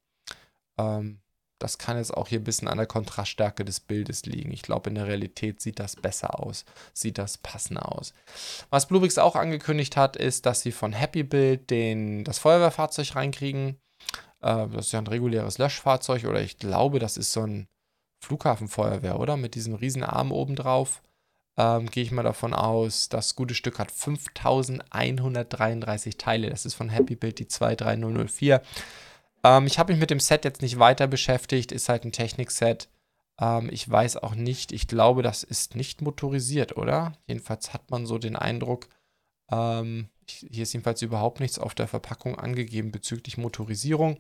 ähm, 0.80 1.20
das 1.60 1.78
kann 1.78 1.98
jetzt 1.98 2.16
auch 2.16 2.28
hier 2.28 2.40
ein 2.40 2.44
bisschen 2.44 2.68
an 2.68 2.78
der 2.78 2.88
Kontraststärke 2.88 3.66
des 3.66 3.80
Bildes 3.80 4.26
liegen. 4.26 4.52
Ich 4.52 4.62
glaube, 4.62 4.90
in 4.90 4.96
der 4.96 5.08
Realität 5.08 5.62
sieht 5.62 5.80
das 5.80 5.96
besser 5.96 6.40
aus, 6.40 6.66
sieht 6.94 7.18
das 7.18 7.38
passender 7.38 7.92
aus. 7.92 8.14
Was 8.70 8.88
Bluebricks 8.88 9.18
auch 9.18 9.36
angekündigt 9.36 9.98
hat, 9.98 10.16
ist, 10.16 10.46
dass 10.46 10.62
sie 10.62 10.72
von 10.72 10.94
Happy 10.94 11.24
Build 11.24 11.70
den, 11.70 12.24
das 12.24 12.40
Feuerwehrfahrzeug 12.40 13.16
reinkriegen. 13.16 13.78
Äh, 14.42 14.68
das 14.68 14.88
ist 14.88 14.92
ja 14.92 15.00
ein 15.00 15.08
reguläres 15.08 15.58
Löschfahrzeug 15.58 16.26
oder 16.26 16.42
ich 16.42 16.60
glaube, 16.60 17.00
das 17.00 17.18
ist 17.18 17.34
so 17.34 17.42
ein 17.42 17.68
Flughafenfeuerwehr, 18.24 19.20
oder? 19.20 19.38
Mit 19.38 19.56
diesem 19.56 19.74
riesen 19.76 20.04
Arm 20.04 20.32
oben 20.32 20.56
drauf. 20.56 21.02
Ähm, 21.58 21.90
Gehe 21.90 22.04
ich 22.04 22.12
mal 22.12 22.24
davon 22.24 22.54
aus, 22.54 23.10
das 23.10 23.36
gute 23.36 23.56
Stück 23.56 23.80
hat 23.80 23.92
5133 23.92 26.18
Teile. 26.18 26.52
Das 26.52 26.66
ist 26.66 26.76
von 26.76 26.90
Happy 26.90 27.16
Build 27.16 27.40
die 27.40 27.48
23004. 27.48 28.62
Ähm, 29.44 29.68
ich 29.68 29.80
habe 29.80 29.94
mich 29.94 30.00
mit 30.00 30.10
dem 30.10 30.20
Set 30.20 30.46
jetzt 30.46 30.62
nicht 30.62 30.80
weiter 30.80 31.08
beschäftigt, 31.08 31.72
ist 31.72 31.90
halt 31.90 32.06
ein 32.06 32.12
Technik-Set. 32.12 32.90
Ähm, 33.40 33.70
ich 33.72 33.90
weiß 33.90 34.18
auch 34.18 34.36
nicht, 34.36 34.72
ich 34.72 34.88
glaube, 34.88 35.22
das 35.24 35.44
ist 35.44 35.76
nicht 35.76 36.02
motorisiert, 36.02 36.78
oder? 36.78 37.14
Jedenfalls 37.28 37.74
hat 37.74 37.90
man 37.92 38.06
so 38.06 38.18
den 38.18 38.36
Eindruck, 38.36 38.88
ähm, 39.52 40.10
hier 40.30 40.64
ist 40.64 40.74
jedenfalls 40.74 41.02
überhaupt 41.02 41.40
nichts 41.40 41.58
auf 41.58 41.74
der 41.74 41.88
Verpackung 41.88 42.38
angegeben 42.38 42.92
bezüglich 42.92 43.38
Motorisierung. 43.38 44.18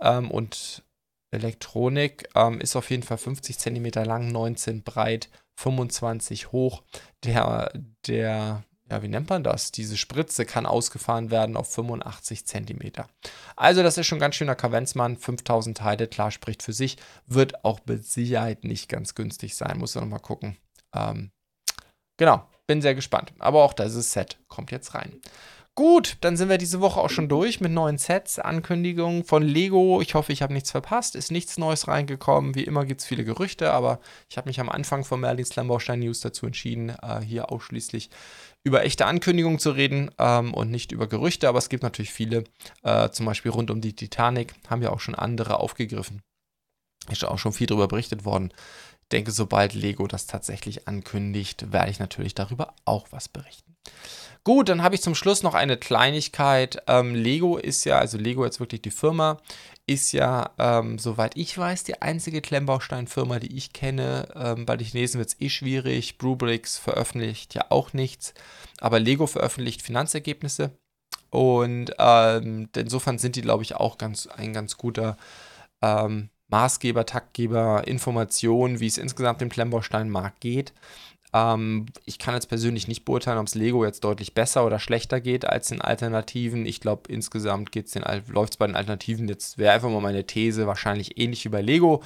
Ähm, 0.00 0.30
und 0.30 0.84
Elektronik 1.30 2.28
ähm, 2.34 2.60
ist 2.60 2.76
auf 2.76 2.90
jeden 2.90 3.02
Fall 3.02 3.18
50 3.18 3.58
cm 3.58 4.04
lang, 4.04 4.30
19 4.30 4.82
breit, 4.82 5.28
25 5.56 6.52
hoch. 6.52 6.82
Der, 7.24 7.72
der 8.06 8.64
ja, 8.90 9.02
wie 9.02 9.08
nennt 9.08 9.28
man 9.28 9.44
das? 9.44 9.70
Diese 9.70 9.96
Spritze 9.96 10.46
kann 10.46 10.66
ausgefahren 10.66 11.30
werden 11.30 11.56
auf 11.56 11.72
85 11.72 12.46
cm. 12.46 12.92
Also 13.56 13.82
das 13.82 13.98
ist 13.98 14.06
schon 14.06 14.18
ganz 14.18 14.36
schöner 14.36 14.54
Kavenzmann. 14.54 15.16
5000 15.16 15.76
Teile, 15.76 16.06
klar, 16.06 16.30
spricht 16.30 16.62
für 16.62 16.72
sich. 16.72 16.96
Wird 17.26 17.64
auch 17.64 17.80
mit 17.86 18.06
Sicherheit 18.06 18.64
nicht 18.64 18.88
ganz 18.88 19.14
günstig 19.14 19.56
sein. 19.56 19.78
Muss 19.78 19.94
man 19.94 20.04
nochmal 20.04 20.20
gucken. 20.20 20.56
Ähm, 20.94 21.30
genau, 22.16 22.46
bin 22.66 22.80
sehr 22.80 22.94
gespannt. 22.94 23.32
Aber 23.38 23.62
auch 23.62 23.74
dieses 23.74 24.12
Set 24.12 24.38
kommt 24.48 24.70
jetzt 24.70 24.94
rein. 24.94 25.20
Gut, 25.78 26.16
dann 26.22 26.36
sind 26.36 26.48
wir 26.48 26.58
diese 26.58 26.80
Woche 26.80 26.98
auch 26.98 27.08
schon 27.08 27.28
durch 27.28 27.60
mit 27.60 27.70
neuen 27.70 27.98
Sets, 27.98 28.40
Ankündigungen 28.40 29.22
von 29.22 29.44
Lego. 29.44 30.00
Ich 30.00 30.14
hoffe, 30.14 30.32
ich 30.32 30.42
habe 30.42 30.52
nichts 30.52 30.72
verpasst. 30.72 31.14
Ist 31.14 31.30
nichts 31.30 31.56
Neues 31.56 31.86
reingekommen. 31.86 32.56
Wie 32.56 32.64
immer 32.64 32.84
gibt 32.84 33.00
es 33.00 33.06
viele 33.06 33.24
Gerüchte, 33.24 33.72
aber 33.72 34.00
ich 34.28 34.36
habe 34.36 34.48
mich 34.48 34.58
am 34.58 34.68
Anfang 34.68 35.04
von 35.04 35.20
Merlins 35.20 35.54
Lamborstein 35.54 36.00
News 36.00 36.18
dazu 36.18 36.46
entschieden, 36.46 36.88
äh, 36.88 37.20
hier 37.20 37.52
ausschließlich 37.52 38.10
über 38.64 38.84
echte 38.84 39.06
Ankündigungen 39.06 39.60
zu 39.60 39.70
reden 39.70 40.10
ähm, 40.18 40.52
und 40.52 40.72
nicht 40.72 40.90
über 40.90 41.06
Gerüchte. 41.06 41.48
Aber 41.48 41.58
es 41.58 41.68
gibt 41.68 41.84
natürlich 41.84 42.12
viele, 42.12 42.42
äh, 42.82 43.10
zum 43.10 43.26
Beispiel 43.26 43.52
rund 43.52 43.70
um 43.70 43.80
die 43.80 43.94
Titanic, 43.94 44.54
haben 44.68 44.82
ja 44.82 44.90
auch 44.90 44.98
schon 44.98 45.14
andere 45.14 45.60
aufgegriffen. 45.60 46.22
Ist 47.08 47.24
auch 47.24 47.38
schon 47.38 47.52
viel 47.52 47.68
darüber 47.68 47.86
berichtet 47.86 48.24
worden. 48.24 48.52
Ich 49.02 49.08
denke, 49.10 49.30
sobald 49.30 49.74
Lego 49.74 50.08
das 50.08 50.26
tatsächlich 50.26 50.88
ankündigt, 50.88 51.70
werde 51.70 51.92
ich 51.92 52.00
natürlich 52.00 52.34
darüber 52.34 52.74
auch 52.84 53.06
was 53.12 53.28
berichten. 53.28 53.67
Gut, 54.44 54.68
dann 54.68 54.82
habe 54.82 54.94
ich 54.94 55.02
zum 55.02 55.14
Schluss 55.14 55.42
noch 55.42 55.54
eine 55.54 55.76
Kleinigkeit. 55.76 56.82
Ähm, 56.86 57.14
Lego 57.14 57.58
ist 57.58 57.84
ja, 57.84 57.98
also 57.98 58.16
Lego 58.16 58.44
jetzt 58.44 58.60
wirklich 58.60 58.80
die 58.80 58.90
Firma, 58.90 59.38
ist 59.86 60.12
ja, 60.12 60.50
ähm, 60.58 60.98
soweit 60.98 61.36
ich 61.36 61.56
weiß, 61.56 61.84
die 61.84 62.00
einzige 62.00 62.40
Klemmbausteinfirma, 62.40 63.40
die 63.40 63.56
ich 63.56 63.72
kenne. 63.72 64.28
Ähm, 64.34 64.64
bei 64.64 64.76
den 64.76 64.86
Chinesen 64.86 65.18
wird 65.18 65.30
es 65.30 65.40
eh 65.40 65.50
schwierig. 65.50 66.18
Brubricks 66.18 66.78
veröffentlicht 66.78 67.54
ja 67.54 67.66
auch 67.70 67.92
nichts, 67.92 68.32
aber 68.80 69.00
Lego 69.00 69.26
veröffentlicht 69.26 69.82
Finanzergebnisse. 69.82 70.70
Und 71.30 71.92
ähm, 71.98 72.68
insofern 72.74 73.18
sind 73.18 73.36
die, 73.36 73.42
glaube 73.42 73.64
ich, 73.64 73.74
auch 73.76 73.98
ganz, 73.98 74.26
ein 74.28 74.52
ganz 74.52 74.78
guter 74.78 75.16
ähm, 75.82 76.30
Maßgeber, 76.48 77.04
Taktgeber, 77.04 77.86
Information, 77.86 78.80
wie 78.80 78.86
es 78.86 78.98
insgesamt 78.98 79.40
dem 79.40 79.50
Klemmbausteinmarkt 79.50 80.40
geht. 80.40 80.72
Ähm, 81.32 81.86
ich 82.04 82.18
kann 82.18 82.34
jetzt 82.34 82.48
persönlich 82.48 82.88
nicht 82.88 83.04
beurteilen, 83.04 83.38
ob 83.38 83.46
es 83.46 83.54
Lego 83.54 83.84
jetzt 83.84 84.04
deutlich 84.04 84.34
besser 84.34 84.64
oder 84.64 84.78
schlechter 84.78 85.20
geht 85.20 85.44
als 85.44 85.68
den 85.68 85.80
Alternativen. 85.80 86.66
Ich 86.66 86.80
glaube, 86.80 87.10
insgesamt 87.12 87.70
läuft 88.28 88.54
es 88.54 88.56
bei 88.56 88.66
den 88.66 88.76
Alternativen, 88.76 89.28
jetzt 89.28 89.58
wäre 89.58 89.74
einfach 89.74 89.90
mal 89.90 90.00
meine 90.00 90.26
These, 90.26 90.66
wahrscheinlich 90.66 91.18
ähnlich 91.18 91.44
wie 91.44 91.50
bei 91.50 91.62
Lego. 91.62 92.02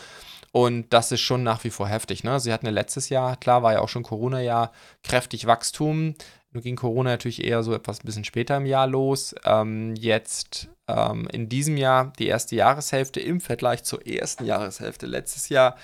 Und 0.52 0.92
das 0.92 1.10
ist 1.12 1.20
schon 1.20 1.42
nach 1.42 1.64
wie 1.64 1.70
vor 1.70 1.88
heftig. 1.88 2.24
Ne? 2.24 2.38
Sie 2.38 2.52
hatten 2.52 2.66
ja 2.66 2.72
letztes 2.72 3.08
Jahr, 3.08 3.36
klar, 3.36 3.62
war 3.62 3.72
ja 3.72 3.80
auch 3.80 3.88
schon 3.88 4.02
Corona-Jahr, 4.02 4.72
kräftig 5.02 5.46
Wachstum. 5.46 6.14
Nun 6.52 6.62
ging 6.62 6.76
Corona 6.76 7.10
natürlich 7.10 7.42
eher 7.42 7.62
so 7.62 7.72
etwas 7.72 8.00
ein 8.00 8.06
bisschen 8.06 8.24
später 8.24 8.58
im 8.58 8.66
Jahr 8.66 8.86
los. 8.86 9.34
Ähm, 9.46 9.94
jetzt 9.96 10.68
ähm, 10.86 11.26
in 11.32 11.48
diesem 11.48 11.78
Jahr 11.78 12.12
die 12.18 12.26
erste 12.26 12.56
Jahreshälfte 12.56 13.20
im 13.20 13.40
Vergleich 13.40 13.84
zur 13.84 14.06
ersten 14.06 14.44
Jahreshälfte 14.44 15.06
letztes 15.06 15.48
Jahr 15.48 15.76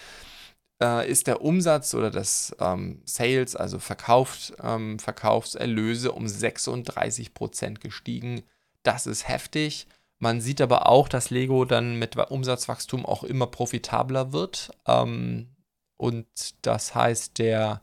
äh, 0.82 1.10
ist 1.10 1.26
der 1.26 1.42
Umsatz 1.42 1.94
oder 1.94 2.10
das 2.10 2.54
ähm, 2.60 3.02
Sales, 3.04 3.56
also 3.56 3.78
Verkauf, 3.78 4.52
ähm, 4.62 4.98
Verkaufserlöse, 4.98 6.12
um 6.12 6.26
36% 6.26 7.80
gestiegen. 7.80 8.42
Das 8.82 9.06
ist 9.06 9.28
heftig. 9.28 9.86
Man 10.20 10.40
sieht 10.40 10.60
aber 10.60 10.88
auch, 10.88 11.08
dass 11.08 11.30
Lego 11.30 11.64
dann 11.64 11.98
mit 11.98 12.16
Umsatzwachstum 12.16 13.06
auch 13.06 13.22
immer 13.22 13.46
profitabler 13.46 14.32
wird. 14.32 14.70
Ähm, 14.86 15.48
und 15.96 16.26
das 16.62 16.94
heißt, 16.94 17.38
der, 17.38 17.82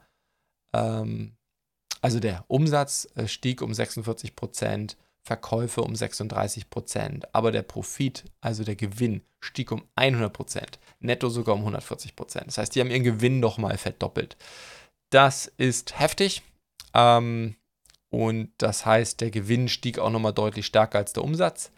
ähm, 0.73 1.35
also 2.01 2.19
der 2.19 2.45
Umsatz 2.47 3.07
äh, 3.15 3.27
stieg 3.27 3.61
um 3.61 3.73
46 3.73 4.35
Prozent, 4.35 4.97
Verkäufe 5.21 5.81
um 5.81 5.95
36 5.95 6.69
Prozent, 6.69 7.33
aber 7.33 7.51
der 7.51 7.63
Profit, 7.63 8.25
also 8.41 8.63
der 8.63 8.75
Gewinn, 8.75 9.21
stieg 9.39 9.71
um 9.71 9.83
100 9.95 10.31
Prozent, 10.31 10.79
netto 11.05 11.29
sogar 11.29 11.55
um 11.55 11.61
140 11.61 12.15
Prozent. 12.15 12.47
Das 12.47 12.57
heißt, 12.57 12.75
die 12.75 12.81
haben 12.81 12.89
ihren 12.89 13.03
Gewinn 13.03 13.39
nochmal 13.39 13.77
verdoppelt. 13.77 14.37
Das 15.09 15.51
ist 15.57 15.99
heftig. 15.99 16.41
Ähm, 16.93 17.55
und 18.09 18.51
das 18.57 18.85
heißt, 18.85 19.21
der 19.21 19.31
Gewinn 19.31 19.67
stieg 19.67 19.99
auch 19.99 20.09
nochmal 20.09 20.33
deutlich 20.33 20.65
stärker 20.65 20.99
als 20.99 21.13
der 21.13 21.23
Umsatz. 21.23 21.71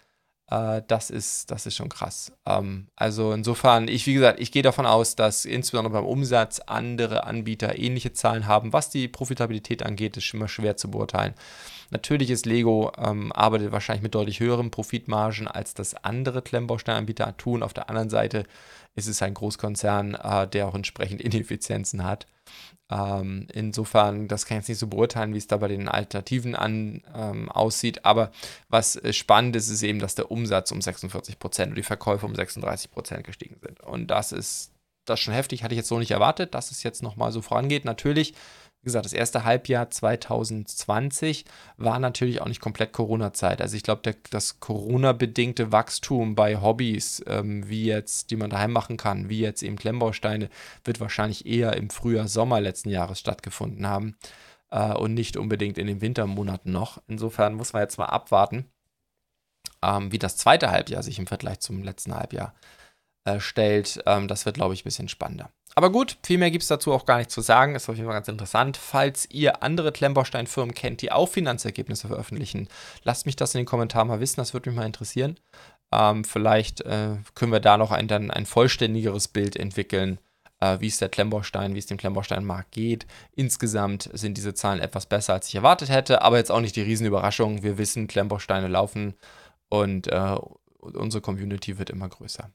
Äh, 0.49 0.81
das, 0.87 1.09
ist, 1.09 1.51
das 1.51 1.65
ist 1.65 1.75
schon 1.75 1.89
krass. 1.89 2.31
Ähm, 2.45 2.87
also 2.95 3.33
insofern, 3.33 3.87
ich, 3.87 4.05
wie 4.07 4.13
gesagt, 4.13 4.39
ich 4.39 4.51
gehe 4.51 4.61
davon 4.61 4.85
aus, 4.85 5.15
dass 5.15 5.45
insbesondere 5.45 5.93
beim 5.93 6.05
Umsatz 6.05 6.59
andere 6.59 7.25
Anbieter 7.25 7.77
ähnliche 7.77 8.13
Zahlen 8.13 8.47
haben. 8.47 8.71
Was 8.73 8.89
die 8.89 9.07
Profitabilität 9.07 9.83
angeht, 9.83 10.15
ist 10.17 10.33
immer 10.33 10.47
schwer 10.47 10.77
zu 10.77 10.89
beurteilen. 10.89 11.33
Natürlich 11.89 12.29
ist 12.29 12.45
Lego, 12.45 12.91
ähm, 12.97 13.31
arbeitet 13.31 13.71
wahrscheinlich 13.71 14.03
mit 14.03 14.15
deutlich 14.15 14.39
höheren 14.39 14.71
Profitmargen, 14.71 15.47
als 15.47 15.73
das 15.73 15.95
andere 15.95 16.41
Klemmbausteinanbieter 16.41 17.35
tun. 17.37 17.63
Auf 17.63 17.73
der 17.73 17.89
anderen 17.89 18.09
Seite 18.09 18.45
ist 18.97 19.07
es 19.07 19.21
ein 19.21 19.33
Großkonzern, 19.33 20.15
äh, 20.15 20.47
der 20.47 20.67
auch 20.67 20.75
entsprechend 20.75 21.21
Ineffizienzen 21.21 22.03
hat. 22.03 22.27
Ähm, 22.89 23.47
insofern, 23.53 24.27
das 24.27 24.45
kann 24.45 24.57
ich 24.57 24.61
jetzt 24.63 24.69
nicht 24.69 24.79
so 24.79 24.87
beurteilen, 24.87 25.33
wie 25.33 25.37
es 25.37 25.47
da 25.47 25.57
bei 25.57 25.67
den 25.67 25.87
Alternativen 25.87 26.55
an, 26.55 27.03
ähm, 27.13 27.49
aussieht. 27.49 28.05
Aber 28.05 28.31
was 28.69 28.95
äh, 28.95 29.13
spannend 29.13 29.55
ist, 29.55 29.69
ist 29.69 29.83
eben, 29.83 29.99
dass 29.99 30.15
der 30.15 30.31
Umsatz 30.31 30.71
um 30.71 30.81
46 30.81 31.37
Prozent 31.37 31.69
und 31.69 31.75
die 31.75 31.83
Verkäufe 31.83 32.25
um 32.25 32.35
36 32.35 32.91
Prozent 32.91 33.23
gestiegen 33.25 33.57
sind. 33.61 33.81
Und 33.81 34.07
das 34.07 34.31
ist 34.31 34.71
das 35.05 35.19
ist 35.19 35.23
schon 35.23 35.33
heftig, 35.33 35.63
hatte 35.63 35.73
ich 35.73 35.77
jetzt 35.77 35.87
so 35.87 35.99
nicht 35.99 36.11
erwartet, 36.11 36.53
dass 36.53 36.69
es 36.69 36.83
jetzt 36.83 37.01
nochmal 37.01 37.31
so 37.31 37.41
vorangeht. 37.41 37.85
Natürlich 37.85 38.33
gesagt, 38.87 39.05
das 39.05 39.13
erste 39.13 39.43
Halbjahr 39.43 39.89
2020 39.89 41.45
war 41.77 41.99
natürlich 41.99 42.41
auch 42.41 42.47
nicht 42.47 42.61
komplett 42.61 42.93
Corona-Zeit. 42.93 43.61
Also 43.61 43.77
ich 43.77 43.83
glaube, 43.83 44.15
das 44.31 44.59
Corona-bedingte 44.59 45.71
Wachstum 45.71 46.35
bei 46.35 46.59
Hobbys, 46.59 47.23
ähm, 47.27 47.69
wie 47.69 47.85
jetzt, 47.85 48.31
die 48.31 48.35
man 48.35 48.49
daheim 48.49 48.71
machen 48.71 48.97
kann, 48.97 49.29
wie 49.29 49.39
jetzt 49.39 49.61
eben 49.61 49.75
Klemmbausteine, 49.75 50.49
wird 50.83 50.99
wahrscheinlich 50.99 51.45
eher 51.45 51.77
im 51.77 51.89
Frühjahr, 51.89 52.27
Sommer 52.27 52.59
letzten 52.59 52.89
Jahres 52.89 53.19
stattgefunden 53.19 53.85
haben 53.85 54.15
äh, 54.71 54.93
und 54.93 55.13
nicht 55.13 55.37
unbedingt 55.37 55.77
in 55.77 55.87
den 55.87 56.01
Wintermonaten 56.01 56.71
noch. 56.71 57.01
Insofern 57.07 57.53
muss 57.53 57.73
man 57.73 57.83
jetzt 57.83 57.97
mal 57.97 58.05
abwarten, 58.05 58.65
ähm, 59.83 60.11
wie 60.11 60.19
das 60.19 60.37
zweite 60.37 60.71
Halbjahr 60.71 61.03
sich 61.03 61.19
im 61.19 61.27
Vergleich 61.27 61.59
zum 61.59 61.83
letzten 61.83 62.15
Halbjahr 62.15 62.53
äh, 63.25 63.39
stellt. 63.39 64.01
Ähm, 64.05 64.27
das 64.27 64.45
wird, 64.45 64.55
glaube 64.55 64.73
ich, 64.73 64.81
ein 64.81 64.85
bisschen 64.85 65.09
spannender. 65.09 65.51
Aber 65.77 65.91
gut, 65.91 66.17
viel 66.25 66.39
mehr 66.39 66.49
gibt 66.49 66.63
es 66.63 66.69
dazu 66.69 66.91
auch 66.91 67.05
gar 67.05 67.19
nicht 67.19 67.29
zu 67.29 67.39
sagen. 67.39 67.75
Ist 67.75 67.87
auf 67.87 67.95
jeden 67.97 68.07
Fall 68.07 68.15
ganz 68.15 68.27
interessant. 68.27 68.77
Falls 68.77 69.29
ihr 69.29 69.61
andere 69.61 69.91
Klemmbaustein-Firmen 69.91 70.73
kennt, 70.73 71.03
die 71.03 71.11
auch 71.11 71.29
Finanzergebnisse 71.29 72.07
veröffentlichen, 72.07 72.67
lasst 73.03 73.27
mich 73.27 73.35
das 73.35 73.53
in 73.53 73.59
den 73.59 73.67
Kommentaren 73.67 74.07
mal 74.07 74.19
wissen. 74.19 74.37
Das 74.37 74.55
würde 74.55 74.71
mich 74.71 74.75
mal 74.75 74.87
interessieren. 74.87 75.39
Ähm, 75.91 76.23
vielleicht 76.23 76.81
äh, 76.81 77.17
können 77.35 77.51
wir 77.51 77.59
da 77.59 77.77
noch 77.77 77.91
ein, 77.91 78.07
dann 78.07 78.31
ein 78.31 78.47
vollständigeres 78.47 79.27
Bild 79.27 79.55
entwickeln, 79.55 80.17
äh, 80.61 80.79
wie 80.79 80.87
es 80.87 80.97
der 80.97 81.09
Klemmbaustein, 81.09 81.75
wie 81.75 81.79
es 81.79 81.85
dem 81.85 81.97
Klemmbaustein-Markt 81.97 82.71
geht. 82.71 83.05
Insgesamt 83.35 84.09
sind 84.13 84.35
diese 84.35 84.55
Zahlen 84.55 84.79
etwas 84.79 85.05
besser, 85.05 85.33
als 85.33 85.47
ich 85.47 85.53
erwartet 85.53 85.89
hätte, 85.89 86.23
aber 86.23 86.37
jetzt 86.37 86.51
auch 86.51 86.61
nicht 86.61 86.75
die 86.75 86.81
Riesenüberraschung. 86.81 87.61
Wir 87.61 87.77
wissen, 87.77 88.07
Klemmbausteine 88.07 88.67
laufen 88.67 89.13
und 89.69 90.07
äh, 90.07 90.37
unsere 90.79 91.21
Community 91.21 91.77
wird 91.77 91.91
immer 91.91 92.09
größer. 92.09 92.49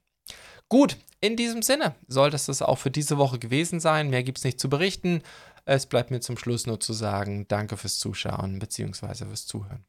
Gut, 0.72 0.96
in 1.20 1.36
diesem 1.36 1.60
Sinne 1.60 1.94
sollte 2.08 2.36
es 2.36 2.62
auch 2.62 2.78
für 2.78 2.90
diese 2.90 3.18
Woche 3.18 3.38
gewesen 3.38 3.78
sein. 3.78 4.08
Mehr 4.08 4.22
gibt 4.22 4.38
es 4.38 4.44
nicht 4.44 4.58
zu 4.58 4.70
berichten. 4.70 5.20
Es 5.66 5.84
bleibt 5.84 6.10
mir 6.10 6.20
zum 6.20 6.38
Schluss 6.38 6.66
nur 6.66 6.80
zu 6.80 6.94
sagen, 6.94 7.46
danke 7.46 7.76
fürs 7.76 7.98
Zuschauen 7.98 8.58
bzw. 8.58 9.26
fürs 9.26 9.44
Zuhören. 9.44 9.84